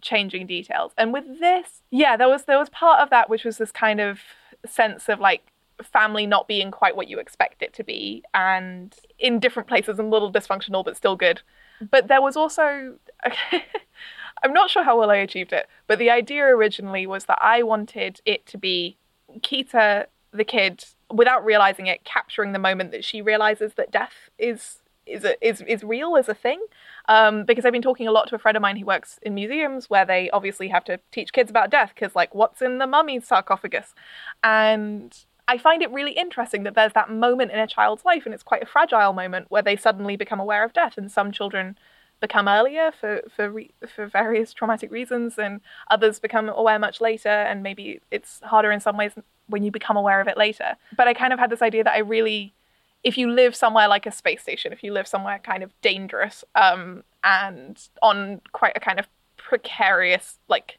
changing 0.00 0.46
details. 0.46 0.92
And 0.96 1.12
with 1.12 1.40
this, 1.40 1.82
yeah, 1.90 2.16
there 2.16 2.28
was 2.28 2.44
there 2.44 2.58
was 2.58 2.70
part 2.70 3.00
of 3.00 3.10
that 3.10 3.28
which 3.28 3.44
was 3.44 3.58
this 3.58 3.72
kind 3.72 4.00
of 4.00 4.20
sense 4.66 5.08
of 5.08 5.20
like 5.20 5.52
family 5.82 6.26
not 6.26 6.48
being 6.48 6.70
quite 6.70 6.96
what 6.96 7.08
you 7.08 7.18
expect 7.18 7.62
it 7.62 7.72
to 7.74 7.84
be, 7.84 8.22
and 8.32 8.94
in 9.18 9.38
different 9.38 9.68
places 9.68 9.98
and 9.98 10.08
a 10.08 10.10
little 10.10 10.32
dysfunctional 10.32 10.84
but 10.84 10.96
still 10.96 11.16
good. 11.16 11.42
But 11.90 12.08
there 12.08 12.22
was 12.22 12.36
also 12.36 12.94
Okay, 13.26 13.64
I'm 14.42 14.52
not 14.52 14.70
sure 14.70 14.84
how 14.84 14.98
well 14.98 15.10
I 15.10 15.16
achieved 15.16 15.52
it, 15.52 15.68
but 15.86 15.98
the 15.98 16.10
idea 16.10 16.44
originally 16.44 17.06
was 17.06 17.24
that 17.26 17.38
I 17.40 17.62
wanted 17.62 18.20
it 18.24 18.46
to 18.46 18.58
be 18.58 18.96
Kita, 19.40 20.06
the 20.32 20.44
kid, 20.44 20.84
without 21.10 21.44
realizing 21.44 21.86
it, 21.86 22.04
capturing 22.04 22.52
the 22.52 22.58
moment 22.58 22.90
that 22.92 23.04
she 23.04 23.22
realizes 23.22 23.74
that 23.74 23.90
death 23.90 24.30
is 24.38 24.78
is 25.06 25.24
a, 25.24 25.46
is 25.46 25.62
is 25.62 25.82
real 25.82 26.16
as 26.16 26.28
a 26.28 26.34
thing. 26.34 26.60
Um, 27.08 27.44
because 27.44 27.64
I've 27.64 27.72
been 27.72 27.82
talking 27.82 28.06
a 28.06 28.12
lot 28.12 28.28
to 28.28 28.34
a 28.34 28.38
friend 28.38 28.56
of 28.56 28.60
mine 28.60 28.76
who 28.76 28.84
works 28.84 29.18
in 29.22 29.34
museums 29.34 29.88
where 29.88 30.04
they 30.04 30.28
obviously 30.30 30.68
have 30.68 30.84
to 30.84 31.00
teach 31.10 31.32
kids 31.32 31.50
about 31.50 31.70
death 31.70 31.92
because 31.94 32.14
like 32.14 32.34
what's 32.34 32.60
in 32.60 32.78
the 32.78 32.86
mummy's 32.86 33.26
sarcophagus, 33.26 33.94
and 34.42 35.24
I 35.46 35.56
find 35.56 35.82
it 35.82 35.90
really 35.90 36.12
interesting 36.12 36.64
that 36.64 36.74
there's 36.74 36.92
that 36.92 37.10
moment 37.10 37.52
in 37.52 37.58
a 37.58 37.66
child's 37.66 38.04
life, 38.04 38.26
and 38.26 38.34
it's 38.34 38.42
quite 38.42 38.62
a 38.62 38.66
fragile 38.66 39.14
moment 39.14 39.46
where 39.48 39.62
they 39.62 39.76
suddenly 39.76 40.16
become 40.16 40.40
aware 40.40 40.62
of 40.62 40.74
death, 40.74 40.98
and 40.98 41.10
some 41.10 41.32
children 41.32 41.78
become 42.20 42.48
earlier 42.48 42.92
for 42.98 43.22
for 43.34 43.50
re- 43.50 43.70
for 43.94 44.06
various 44.06 44.52
traumatic 44.52 44.90
reasons, 44.90 45.38
and 45.38 45.60
others 45.90 46.18
become 46.18 46.48
aware 46.48 46.78
much 46.78 47.00
later, 47.00 47.28
and 47.28 47.62
maybe 47.62 48.00
it's 48.10 48.40
harder 48.40 48.72
in 48.72 48.80
some 48.80 48.96
ways 48.96 49.12
when 49.46 49.62
you 49.62 49.70
become 49.70 49.96
aware 49.96 50.20
of 50.20 50.28
it 50.28 50.36
later. 50.36 50.76
But 50.96 51.08
I 51.08 51.14
kind 51.14 51.32
of 51.32 51.38
had 51.38 51.50
this 51.50 51.62
idea 51.62 51.84
that 51.84 51.94
I 51.94 51.98
really, 51.98 52.54
if 53.02 53.16
you 53.16 53.30
live 53.30 53.54
somewhere 53.54 53.88
like 53.88 54.06
a 54.06 54.12
space 54.12 54.42
station, 54.42 54.72
if 54.72 54.82
you 54.82 54.92
live 54.92 55.06
somewhere 55.06 55.38
kind 55.38 55.62
of 55.62 55.70
dangerous, 55.80 56.44
um, 56.54 57.02
and 57.24 57.80
on 58.02 58.40
quite 58.52 58.76
a 58.76 58.80
kind 58.80 58.98
of 58.98 59.06
precarious 59.36 60.38
like 60.48 60.78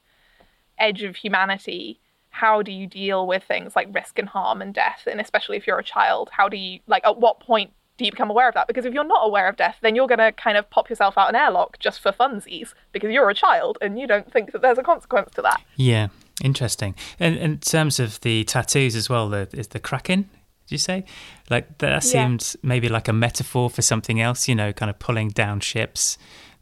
edge 0.78 1.04
of 1.04 1.16
humanity, 1.16 2.00
how 2.30 2.62
do 2.62 2.72
you 2.72 2.88
deal 2.88 3.26
with 3.26 3.44
things 3.44 3.76
like 3.76 3.94
risk 3.94 4.20
and 4.20 4.30
harm 4.30 4.62
and 4.62 4.74
death? 4.74 5.08
And 5.10 5.20
especially 5.20 5.58
if 5.58 5.66
you're 5.66 5.80
a 5.80 5.84
child, 5.84 6.30
how 6.32 6.48
do 6.48 6.58
you 6.58 6.80
like 6.88 7.06
at 7.06 7.20
what 7.20 7.40
point 7.40 7.72
do 8.00 8.06
you 8.06 8.12
become 8.12 8.30
aware 8.30 8.48
of 8.48 8.56
that? 8.56 8.66
Because 8.66 8.86
if 8.86 8.94
you're 8.94 9.04
not 9.04 9.28
aware 9.28 9.50
of 9.50 9.58
death, 9.58 9.78
then 9.82 9.94
you're 9.94 10.08
going 10.08 10.20
to 10.20 10.32
kind 10.32 10.58
of 10.58 10.68
pop 10.70 10.90
yourself 10.90 11.18
out 11.18 11.30
an 11.30 11.36
airlock 11.36 11.78
just 11.80 12.00
for 12.00 12.14
funsies 12.14 12.74
because 12.94 13.12
you're 13.12 13.30
a 13.30 13.36
child 13.36 13.78
and 13.82 14.00
you 14.00 14.08
don't 14.08 14.32
think 14.32 14.54
that 14.54 14.62
there's 14.62 14.78
a 14.78 14.84
consequence 14.84 15.32
to 15.36 15.42
that. 15.42 15.62
Yeah, 15.76 16.08
interesting. 16.42 16.96
And, 17.20 17.36
and 17.36 17.54
in 17.54 17.60
terms 17.60 18.00
of 18.00 18.22
the 18.22 18.46
tattoos 18.46 18.96
as 18.96 19.10
well, 19.10 19.28
the, 19.28 19.50
is 19.52 19.68
the 19.68 19.82
kraken? 19.82 20.30
Did 20.68 20.72
you 20.72 20.78
say? 20.78 21.04
Like 21.50 21.80
that 21.80 22.04
seemed 22.04 22.56
maybe 22.64 22.88
like 22.88 23.10
a 23.10 23.14
metaphor 23.14 23.70
for 23.70 23.82
something 23.82 24.22
else. 24.22 24.48
You 24.48 24.56
know, 24.56 24.72
kind 24.72 24.90
of 24.90 24.98
pulling 25.00 25.30
down 25.30 25.60
ships. 25.60 26.18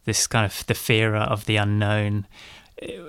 This 0.05 0.25
kind 0.25 0.45
of 0.45 0.65
the 0.65 0.73
fear 0.73 1.15
of 1.15 1.45
the 1.45 1.57
unknown. 1.57 2.25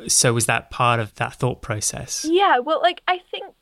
So 0.08 0.34
was 0.34 0.46
that 0.46 0.70
part 0.70 0.98
of 1.00 1.14
that 1.14 1.34
thought 1.34 1.62
process? 1.62 2.26
Yeah, 2.28 2.58
well, 2.58 2.82
like 2.82 3.02
I 3.06 3.20
think 3.30 3.54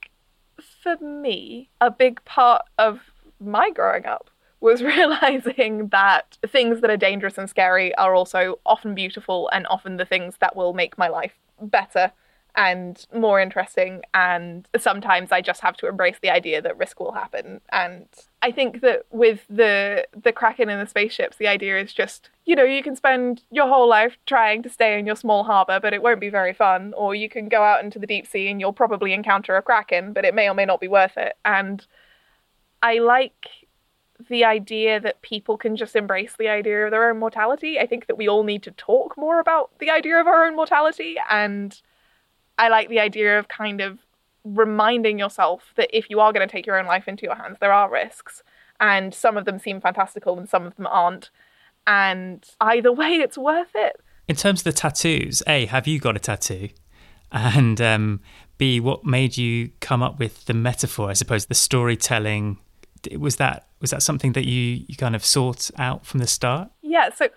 for 0.83 0.96
me, 1.05 1.68
a 1.81 1.90
big 1.90 2.24
part 2.24 2.62
of 2.79 3.00
my 3.38 3.70
growing 3.70 4.07
up 4.07 4.31
was 4.66 4.83
realizing 4.96 5.88
that 5.88 6.37
things 6.48 6.81
that 6.81 6.90
are 6.90 6.96
dangerous 6.96 7.38
and 7.38 7.48
scary 7.48 7.94
are 7.94 8.14
also 8.14 8.59
often 8.66 8.94
beautiful 8.94 9.48
and 9.52 9.66
often 9.68 9.96
the 9.96 10.05
things 10.05 10.35
that 10.40 10.57
will 10.57 10.74
make 10.74 10.98
my 10.98 11.09
life 11.09 11.35
better 11.62 12.12
and 12.57 13.07
more 13.14 13.38
interesting. 13.38 14.02
And 14.14 14.66
sometimes 14.79 15.31
I 15.31 15.40
just 15.42 15.61
have 15.61 15.76
to 15.76 15.88
embrace 15.88 16.16
the 16.20 16.31
idea 16.31 16.61
that 16.62 16.79
risk 16.79 16.98
will 16.98 17.12
happen. 17.12 17.61
And 17.70 18.07
I 18.42 18.50
think 18.50 18.81
that 18.81 19.02
with 19.11 19.44
the 19.48 20.07
the 20.20 20.33
Kraken 20.33 20.68
and 20.68 20.81
the 20.81 20.90
spaceships 20.90 21.37
the 21.37 21.48
idea 21.48 21.79
is 21.81 21.92
just 21.92 22.31
you 22.46 22.57
know 22.57 22.64
you 22.64 22.83
can 22.83 22.96
spend 22.96 23.42
your 23.50 23.68
whole 23.68 23.88
life 23.88 24.16
trying 24.24 24.62
to 24.62 24.70
stay 24.70 24.98
in 24.98 25.07
your 25.07 25.16
small 25.16 25.44
harbor 25.44 25.79
but 25.81 25.92
it 25.92 26.02
won't 26.02 26.20
be 26.20 26.31
very 26.31 26.55
fun. 26.55 26.94
Or 26.96 27.14
you 27.14 27.29
can 27.29 27.48
go 27.48 27.62
out 27.62 27.85
into 27.85 27.98
the 27.98 28.07
deep 28.07 28.26
sea 28.26 28.48
and 28.48 28.61
you'll 28.61 28.72
probably 28.72 29.12
encounter 29.12 29.57
a 29.57 29.62
Kraken 29.62 30.12
but 30.12 30.24
it 30.24 30.35
may 30.35 30.48
or 30.48 30.55
may 30.55 30.64
not 30.64 30.81
be 30.81 30.88
worth 30.88 31.16
it. 31.16 31.37
And 31.44 31.87
I 32.83 32.98
like 32.98 33.65
the 34.29 34.44
idea 34.44 35.00
that 35.00 35.22
people 35.22 35.57
can 35.57 35.76
just 35.76 35.96
embrace 35.96 36.35
the 36.38 36.48
idea 36.48 36.85
of 36.85 36.90
their 36.90 37.09
own 37.09 37.18
mortality. 37.18 37.79
I 37.79 37.87
think 37.87 38.07
that 38.07 38.16
we 38.16 38.29
all 38.29 38.44
need 38.44 38.62
to 38.64 38.70
talk 38.72 39.16
more 39.16 39.40
about 39.40 39.70
the 39.79 39.90
idea 39.90 40.18
of 40.20 40.26
our 40.26 40.46
own 40.46 40.57
mortality. 40.57 41.16
And 41.29 41.81
I 42.59 42.68
like 42.68 42.88
the 42.88 43.00
idea 43.00 43.38
of 43.38 43.48
kind 43.48 43.81
of 43.81 43.98
reminding 44.44 45.18
yourself 45.18 45.72
that 45.76 45.90
if 45.96 46.09
you 46.09 46.20
are 46.20 46.33
going 46.33 46.46
to 46.46 46.50
take 46.50 46.66
your 46.66 46.79
own 46.79 46.87
life 46.87 47.09
into 47.09 47.24
your 47.24 47.35
hands, 47.35 47.59
there 47.61 47.72
are 47.72 47.90
risks. 47.90 48.42
And 48.81 49.14
some 49.14 49.37
of 49.37 49.44
them 49.44 49.59
seem 49.59 49.81
fantastical 49.81 50.38
and 50.38 50.48
some 50.48 50.66
of 50.66 50.76
them 50.76 50.87
aren't. 50.87 51.31
And 51.87 52.44
either 52.61 52.92
way, 53.00 53.16
it's 53.16 53.38
worth 53.38 53.72
it. 53.74 54.00
In 54.29 54.37
terms 54.37 54.61
of 54.61 54.64
the 54.64 54.72
tattoos, 54.72 55.42
A, 55.46 55.66
have 55.66 55.87
you 55.87 56.00
got 56.00 56.16
a 56.16 56.20
tattoo? 56.20 56.70
And 57.31 57.81
um, 57.81 58.20
B, 58.59 58.81
what 58.81 59.05
made 59.05 59.37
you 59.37 59.70
come 59.81 60.02
up 60.02 60.18
with 60.18 60.46
the 60.46 60.55
metaphor, 60.55 61.11
I 61.11 61.12
suppose, 61.12 61.46
the 61.46 61.55
storytelling 61.55 62.59
was 63.19 63.37
that 63.37 63.69
was 63.81 63.90
that 63.90 64.03
something 64.03 64.33
that 64.33 64.47
you 64.47 64.85
you 64.87 64.97
kind 64.97 65.14
of 65.14 65.25
sought 65.25 65.71
out 65.79 66.07
from 66.07 66.21
the 66.21 66.27
start? 66.27 66.71
Yeah, 66.83 67.11
so 67.14 67.29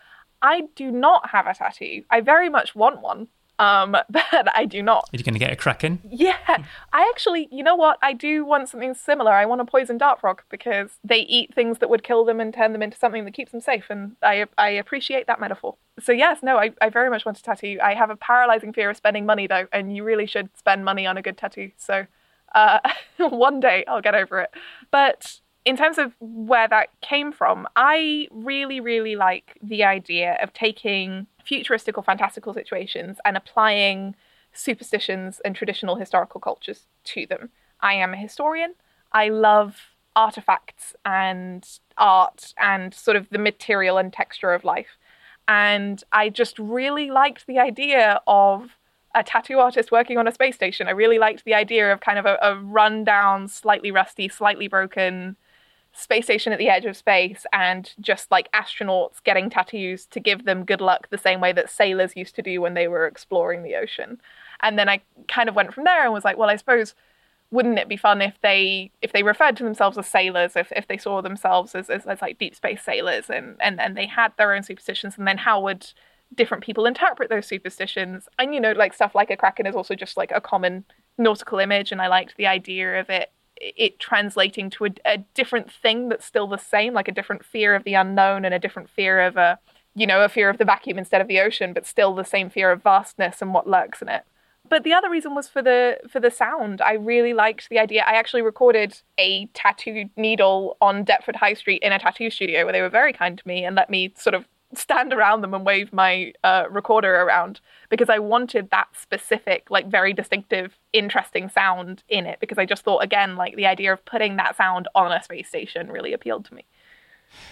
I 0.42 0.64
do 0.76 0.92
not 0.92 1.30
have 1.32 1.48
a 1.48 1.54
tattoo. 1.54 2.04
I 2.10 2.22
very 2.22 2.50
much 2.50 2.76
want 2.76 3.02
one. 3.02 3.28
Um, 3.60 3.92
but 4.10 4.24
I 4.32 4.66
do 4.66 4.82
not. 4.82 5.10
Are 5.14 5.18
you 5.18 5.24
going 5.24 5.34
to 5.34 5.40
get 5.40 5.52
a 5.52 5.56
kraken? 5.56 6.00
Yeah, 6.10 6.38
I 6.48 7.10
actually, 7.10 7.50
you 7.52 7.62
know 7.62 7.76
what? 7.76 8.00
I 8.02 8.14
do 8.14 8.46
want 8.46 8.70
something 8.70 8.94
similar. 8.94 9.34
I 9.34 9.46
want 9.46 9.60
a 9.62 9.66
poison 9.66 9.98
dart 9.98 10.22
frog 10.22 10.42
because 10.50 10.92
they 11.04 11.20
eat 11.20 11.54
things 11.54 11.80
that 11.80 11.90
would 11.90 12.04
kill 12.04 12.24
them 12.24 12.40
and 12.40 12.54
turn 12.54 12.72
them 12.72 12.82
into 12.82 12.98
something 12.98 13.26
that 13.26 13.34
keeps 13.34 13.52
them 13.52 13.62
safe, 13.62 13.86
and 13.90 14.16
I 14.24 14.46
I 14.58 14.70
appreciate 14.70 15.28
that 15.28 15.42
metaphor. 15.42 15.76
So 16.00 16.14
yes, 16.14 16.42
no, 16.42 16.58
I, 16.58 16.72
I 16.82 16.90
very 16.90 17.10
much 17.10 17.26
want 17.26 17.38
a 17.38 17.44
tattoo. 17.44 17.78
I 17.84 17.94
have 17.94 18.10
a 18.10 18.16
paralyzing 18.16 18.72
fear 18.72 18.90
of 18.90 18.98
spending 18.98 19.26
money 19.26 19.46
though, 19.46 19.68
and 19.74 19.94
you 19.94 20.06
really 20.06 20.26
should 20.26 20.50
spend 20.58 20.86
money 20.86 21.06
on 21.06 21.18
a 21.18 21.22
good 21.22 21.38
tattoo. 21.38 21.72
So 21.78 22.06
uh, 22.56 22.80
one 23.18 23.60
day 23.60 23.84
I'll 23.88 24.02
get 24.02 24.16
over 24.16 24.40
it. 24.40 24.52
But 24.92 25.40
in 25.66 25.76
terms 25.76 25.98
of 25.98 26.14
where 26.20 26.68
that 26.68 26.90
came 27.02 27.32
from, 27.32 27.68
I 27.76 28.28
really, 28.32 28.80
really 28.80 29.16
like 29.16 29.58
the 29.62 29.84
idea 29.84 30.38
of 30.42 30.54
taking 30.54 31.28
futuristic 31.44 31.98
or 31.98 32.04
fantastical 32.04 32.54
situations 32.54 33.18
and 33.26 33.36
applying 33.36 34.16
superstitions 34.54 35.42
and 35.44 35.56
traditional 35.56 35.96
historical 35.96 36.40
cultures 36.40 36.86
to 37.04 37.26
them. 37.26 37.50
I 37.82 37.94
am 37.94 38.14
a 38.14 38.18
historian. 38.18 38.74
I 39.12 39.30
love 39.30 39.78
artifacts 40.16 40.96
and 41.06 41.68
art 41.98 42.54
and 42.58 42.94
sort 42.94 43.18
of 43.18 43.30
the 43.30 43.38
material 43.38 43.98
and 43.98 44.12
texture 44.12 44.54
of 44.54 44.64
life. 44.64 44.98
And 45.48 46.04
I 46.12 46.30
just 46.30 46.58
really 46.60 47.10
liked 47.10 47.48
the 47.48 47.60
idea 47.60 48.22
of 48.28 48.78
a 49.16 49.24
tattoo 49.24 49.60
artist 49.60 49.92
working 49.92 50.18
on 50.18 50.28
a 50.28 50.32
space 50.32 50.56
station. 50.56 50.88
I 50.88 50.92
really 50.92 51.18
liked 51.20 51.46
the 51.46 51.54
idea 51.54 51.92
of 51.92 52.00
kind 52.02 52.20
of 52.20 52.26
a, 52.26 52.38
a 52.42 52.56
rundown, 52.56 53.48
slightly 53.48 53.92
rusty, 53.92 54.30
slightly 54.30 54.68
broken 54.68 55.36
space 55.94 56.26
station 56.26 56.54
at 56.54 56.60
the 56.60 56.70
edge 56.70 56.86
of 56.86 56.96
space 56.96 57.46
and 57.52 57.94
just 58.00 58.32
like 58.32 58.52
astronauts 58.52 59.24
getting 59.24 59.50
tattoos 59.50 60.06
to 60.06 60.20
give 60.20 60.46
them 60.46 60.64
good 60.64 60.82
luck 60.82 61.08
the 61.10 61.18
same 61.18 61.42
way 61.42 61.52
that 61.52 61.70
sailors 61.70 62.16
used 62.16 62.36
to 62.36 62.42
do 62.42 62.62
when 62.62 62.74
they 62.74 62.88
were 62.88 63.08
exploring 63.08 63.64
the 63.64 63.76
ocean. 63.76 64.20
And 64.62 64.78
then 64.78 64.90
I 64.90 65.02
kind 65.28 65.50
of 65.50 65.56
went 65.56 65.74
from 65.74 65.84
there 65.84 66.04
and 66.04 66.14
was 66.14 66.26
like, 66.26 66.38
well, 66.38 66.50
I 66.50 66.56
suppose 66.56 66.96
wouldn't 67.52 67.80
it 67.80 67.90
be 67.90 67.98
fun 67.98 68.22
if 68.22 68.40
they 68.42 68.92
if 69.02 69.12
they 69.12 69.24
referred 69.24 69.58
to 69.58 69.64
themselves 69.64 69.98
as 69.98 70.08
sailors, 70.08 70.56
if, 70.56 70.72
if 70.76 70.88
they 70.88 70.98
saw 70.98 71.22
themselves 71.22 71.74
as, 71.74 71.90
as, 71.90 72.06
as 72.06 72.22
like 72.22 72.38
deep 72.38 72.56
space 72.56 72.84
sailors 72.84 73.30
and, 73.30 73.56
and, 73.60 73.82
and 73.82 73.98
they 73.98 74.06
had 74.06 74.32
their 74.38 74.54
own 74.54 74.64
superstitions 74.64 75.18
and 75.18 75.28
then 75.28 75.38
how 75.38 75.60
would 75.60 75.92
different 76.36 76.64
people 76.64 76.86
interpret 76.86 77.30
those 77.30 77.48
superstitions? 77.48 78.30
And 78.38 78.54
you 78.54 78.62
know, 78.62 78.74
like 78.74 78.94
stuff 78.94 79.16
like 79.16 79.32
a 79.32 79.38
kraken 79.38 79.66
is 79.66 79.76
also 79.76 79.96
just 79.96 80.16
like 80.16 80.32
a 80.34 80.42
common 80.42 80.86
nautical 81.18 81.60
image 81.60 81.92
and 81.92 82.02
I 82.02 82.08
liked 82.08 82.38
the 82.38 82.48
idea 82.48 83.00
of 83.00 83.10
it 83.10 83.32
it 83.60 84.00
translating 84.00 84.70
to 84.72 84.86
a, 84.86 84.90
a, 85.06 85.18
different 85.34 85.72
thing 85.72 86.10
that's 86.10 86.26
still 86.26 86.48
the 86.48 86.58
same, 86.58 86.94
like 86.94 87.08
a 87.08 87.14
different 87.14 87.44
fear 87.44 87.76
of 87.76 87.84
the 87.84 87.94
unknown 87.94 88.46
and 88.46 88.54
a 88.54 88.60
different 88.60 88.90
fear 88.90 89.22
of 89.22 89.38
a, 89.38 89.60
you 89.96 90.08
know, 90.08 90.24
a 90.24 90.30
fear 90.30 90.50
of 90.50 90.58
the 90.58 90.66
vacuum 90.66 90.98
instead 90.98 91.22
of 91.22 91.28
the 91.28 91.40
ocean, 91.40 91.74
but 91.74 91.86
still 91.86 92.16
the 92.16 92.24
same 92.24 92.50
fear 92.50 92.72
of 92.72 92.84
vastness 92.84 93.42
and 93.42 93.54
what 93.54 93.68
lurks 93.68 94.02
in 94.02 94.10
it. 94.10 94.24
But 94.68 94.84
the 94.84 94.94
other 94.94 95.10
reason 95.10 95.34
was 95.34 95.50
for 95.50 95.62
the 95.62 95.98
for 96.10 96.20
the 96.20 96.30
sound. 96.30 96.82
I 96.82 96.94
really 96.94 97.34
liked 97.34 97.70
the 97.70 97.80
idea. 97.80 98.04
I 98.06 98.14
actually 98.14 98.44
recorded 98.44 99.02
a 99.18 99.48
tattooed 99.48 100.12
needle 100.16 100.78
on 100.80 101.04
Deptford 101.04 101.38
High 101.38 101.56
Street 101.56 101.82
in 101.82 101.92
a 101.92 102.00
tattoo 102.00 102.30
studio 102.30 102.64
where 102.66 102.74
they 102.74 102.82
were 102.82 102.90
very 102.90 103.14
kind 103.14 103.38
to 103.38 103.48
me 103.48 103.66
and 103.66 103.76
let 103.76 103.90
me 103.90 104.14
sort 104.16 104.36
of 104.36 104.46
stand 104.76 105.14
around 105.14 105.42
them 105.42 105.54
and 105.54 105.66
wave 105.66 105.92
my 105.92 106.34
uh, 106.44 106.66
recorder 106.70 107.16
around 107.22 107.60
because 107.90 108.10
I 108.10 108.20
wanted 108.20 108.70
that 108.70 108.88
specific, 109.00 109.70
like 109.70 109.88
very 109.90 110.14
distinctive, 110.14 110.78
interesting 110.94 111.50
sound 111.50 112.04
in 112.08 112.26
it 112.26 112.40
because 112.40 112.58
I 112.58 112.66
just 112.66 112.84
thought, 112.84 113.04
again, 113.04 113.36
like 113.36 113.56
the 113.56 113.66
idea 113.66 113.92
of 113.94 114.06
putting 114.06 114.36
that 114.38 114.56
sound 114.56 114.88
on 114.94 115.12
a 115.12 115.24
space 115.24 115.48
station 115.48 115.92
really 115.92 116.14
appealed 116.14 116.46
to 116.46 116.54
me. 116.54 116.66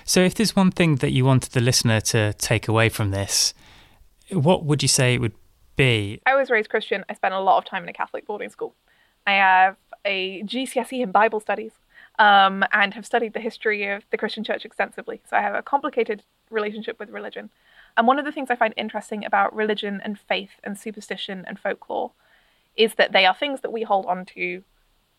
So, 0.05 0.21
if 0.21 0.35
there's 0.35 0.55
one 0.55 0.71
thing 0.71 0.97
that 0.97 1.11
you 1.11 1.25
wanted 1.25 1.51
the 1.51 1.61
listener 1.61 2.01
to 2.01 2.33
take 2.33 2.67
away 2.67 2.89
from 2.89 3.11
this, 3.11 3.53
what 4.31 4.65
would 4.65 4.81
you 4.81 4.87
say 4.87 5.13
it 5.13 5.21
would 5.21 5.35
be? 5.75 6.21
I 6.25 6.35
was 6.35 6.49
raised 6.49 6.69
Christian. 6.69 7.05
I 7.09 7.13
spent 7.13 7.33
a 7.33 7.39
lot 7.39 7.57
of 7.57 7.65
time 7.65 7.83
in 7.83 7.89
a 7.89 7.93
Catholic 7.93 8.25
boarding 8.25 8.49
school. 8.49 8.75
I 9.25 9.33
have 9.33 9.75
a 10.05 10.41
GCSE 10.43 11.01
in 11.01 11.11
Bible 11.11 11.39
studies 11.39 11.73
um, 12.19 12.63
and 12.71 12.93
have 12.93 13.05
studied 13.05 13.33
the 13.33 13.39
history 13.39 13.87
of 13.87 14.03
the 14.11 14.17
Christian 14.17 14.43
church 14.43 14.65
extensively. 14.65 15.21
So 15.29 15.37
I 15.37 15.41
have 15.41 15.55
a 15.55 15.61
complicated 15.61 16.23
relationship 16.49 16.99
with 16.99 17.09
religion. 17.09 17.49
And 17.95 18.07
one 18.07 18.19
of 18.19 18.25
the 18.25 18.31
things 18.31 18.49
I 18.49 18.55
find 18.55 18.73
interesting 18.77 19.25
about 19.25 19.55
religion 19.55 20.01
and 20.03 20.19
faith 20.19 20.51
and 20.63 20.77
superstition 20.77 21.43
and 21.47 21.59
folklore 21.59 22.11
is 22.75 22.95
that 22.95 23.11
they 23.11 23.25
are 23.25 23.35
things 23.35 23.61
that 23.61 23.73
we 23.73 23.83
hold 23.83 24.05
on 24.05 24.25
to 24.25 24.63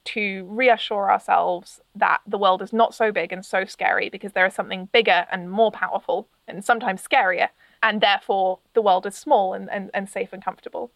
to 0.05 0.47
reassure 0.49 1.11
ourselves 1.11 1.81
that 1.95 2.21
the 2.27 2.39
world 2.39 2.63
is 2.63 2.73
not 2.73 2.95
so 2.95 3.13
big 3.13 3.31
and 3.31 3.45
so 3.45 3.67
scary 3.67 4.09
because 4.09 4.33
there 4.33 4.47
is 4.47 4.55
something 4.55 4.89
bigger 4.91 5.27
and 5.31 5.51
more 5.51 5.71
powerful 5.71 6.29
and 6.47 6.65
sometimes 6.65 7.07
scarier, 7.07 7.49
and 7.83 8.01
therefore 8.01 8.59
the 8.73 8.81
world 8.81 9.05
is 9.05 9.15
small 9.15 9.53
and, 9.53 9.69
and, 9.71 9.91
and 9.93 10.09
safe 10.09 10.33
and 10.33 10.43
comfortable. 10.43 10.91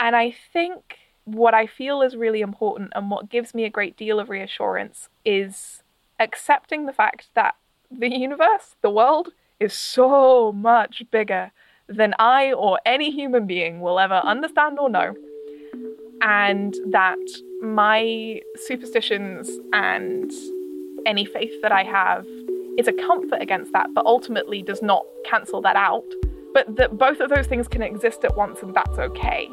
And 0.00 0.16
I 0.16 0.34
think 0.52 0.98
what 1.26 1.54
I 1.54 1.66
feel 1.66 2.02
is 2.02 2.16
really 2.16 2.40
important 2.40 2.92
and 2.94 3.10
what 3.10 3.28
gives 3.28 3.52
me 3.52 3.64
a 3.64 3.70
great 3.70 3.96
deal 3.96 4.18
of 4.18 4.30
reassurance 4.30 5.08
is 5.24 5.82
accepting 6.18 6.86
the 6.86 6.92
fact 6.92 7.28
that 7.34 7.56
the 7.90 8.08
universe, 8.08 8.76
the 8.80 8.90
world, 8.90 9.30
is 9.58 9.74
so 9.74 10.52
much 10.52 11.02
bigger 11.10 11.50
than 11.88 12.14
I 12.18 12.52
or 12.52 12.78
any 12.86 13.10
human 13.10 13.46
being 13.46 13.80
will 13.80 13.98
ever 13.98 14.14
understand 14.14 14.78
or 14.78 14.88
know. 14.88 15.14
And 16.22 16.74
that 16.90 17.18
my 17.60 18.40
superstitions 18.54 19.50
and 19.72 20.30
any 21.06 21.24
faith 21.24 21.60
that 21.62 21.72
I 21.72 21.82
have 21.82 22.24
is 22.78 22.86
a 22.86 22.92
comfort 22.92 23.42
against 23.42 23.72
that, 23.72 23.92
but 23.94 24.06
ultimately 24.06 24.62
does 24.62 24.82
not 24.82 25.04
cancel 25.24 25.60
that 25.62 25.76
out. 25.76 26.04
But 26.54 26.76
that 26.76 26.96
both 26.96 27.20
of 27.20 27.30
those 27.30 27.46
things 27.46 27.68
can 27.68 27.82
exist 27.82 28.24
at 28.24 28.36
once, 28.36 28.62
and 28.62 28.74
that's 28.74 28.98
okay. 28.98 29.50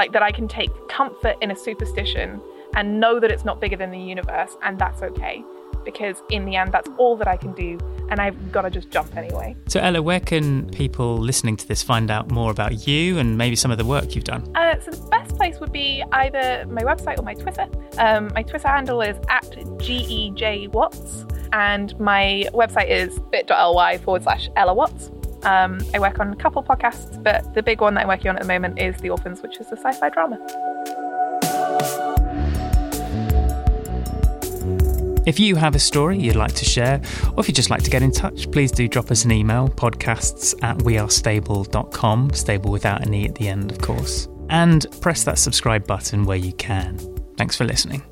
Like 0.00 0.12
that 0.12 0.22
I 0.22 0.32
can 0.32 0.48
take 0.48 0.70
comfort 0.88 1.36
in 1.42 1.50
a 1.50 1.54
superstition 1.54 2.40
and 2.74 3.00
know 3.00 3.20
that 3.20 3.30
it's 3.30 3.44
not 3.44 3.60
bigger 3.60 3.76
than 3.76 3.90
the 3.90 3.98
universe, 3.98 4.56
and 4.62 4.78
that's 4.78 5.02
okay. 5.02 5.44
Because 5.84 6.22
in 6.30 6.46
the 6.46 6.56
end, 6.56 6.72
that's 6.72 6.88
all 6.96 7.18
that 7.18 7.28
I 7.28 7.36
can 7.36 7.52
do, 7.52 7.78
and 8.08 8.18
I've 8.18 8.50
got 8.50 8.62
to 8.62 8.70
just 8.70 8.88
jump 8.88 9.14
anyway. 9.14 9.56
So, 9.68 9.78
Ella, 9.78 10.00
where 10.00 10.18
can 10.18 10.70
people 10.70 11.18
listening 11.18 11.58
to 11.58 11.68
this 11.68 11.82
find 11.82 12.10
out 12.10 12.30
more 12.30 12.50
about 12.50 12.86
you 12.86 13.18
and 13.18 13.36
maybe 13.36 13.56
some 13.56 13.70
of 13.70 13.76
the 13.76 13.84
work 13.84 14.14
you've 14.14 14.24
done? 14.24 14.50
Uh, 14.54 14.80
so, 14.80 14.90
the 14.90 15.06
best 15.08 15.36
place 15.36 15.60
would 15.60 15.70
be 15.70 16.02
either 16.12 16.64
my 16.70 16.80
website 16.80 17.18
or 17.18 17.22
my 17.22 17.34
Twitter. 17.34 17.68
Um, 17.98 18.30
my 18.34 18.42
Twitter 18.42 18.68
handle 18.68 19.02
is 19.02 19.18
at 19.28 19.50
GEJWatts, 19.84 21.50
and 21.52 22.00
my 22.00 22.48
website 22.54 22.88
is 22.88 23.18
bit.ly 23.30 23.98
forward 23.98 24.22
slash 24.22 24.48
Ella 24.56 24.72
Watts. 24.72 25.10
Um, 25.42 25.80
I 25.94 25.98
work 25.98 26.20
on 26.20 26.32
a 26.32 26.36
couple 26.36 26.62
podcasts, 26.62 27.22
but 27.22 27.54
the 27.54 27.62
big 27.62 27.80
one 27.80 27.94
that 27.94 28.02
I'm 28.02 28.08
working 28.08 28.28
on 28.28 28.36
at 28.36 28.42
the 28.42 28.48
moment 28.48 28.78
is 28.78 28.96
The 28.98 29.10
Orphans, 29.10 29.42
which 29.42 29.58
is 29.60 29.66
a 29.72 29.76
sci 29.76 29.92
fi 29.92 30.08
drama. 30.10 30.38
If 35.26 35.38
you 35.38 35.54
have 35.56 35.74
a 35.74 35.78
story 35.78 36.18
you'd 36.18 36.36
like 36.36 36.54
to 36.54 36.64
share, 36.64 37.00
or 37.36 37.40
if 37.40 37.48
you'd 37.48 37.54
just 37.54 37.70
like 37.70 37.82
to 37.82 37.90
get 37.90 38.02
in 38.02 38.10
touch, 38.10 38.50
please 38.50 38.72
do 38.72 38.88
drop 38.88 39.10
us 39.10 39.24
an 39.24 39.32
email 39.32 39.68
podcasts 39.68 40.54
at 40.62 40.78
wearestabl.com, 40.78 42.32
stable 42.32 42.72
without 42.72 43.06
an 43.06 43.14
E 43.14 43.26
at 43.26 43.34
the 43.34 43.48
end, 43.48 43.70
of 43.70 43.80
course. 43.80 44.28
And 44.48 44.86
press 45.00 45.22
that 45.24 45.38
subscribe 45.38 45.86
button 45.86 46.24
where 46.24 46.38
you 46.38 46.52
can. 46.54 46.98
Thanks 47.36 47.54
for 47.54 47.64
listening. 47.64 48.02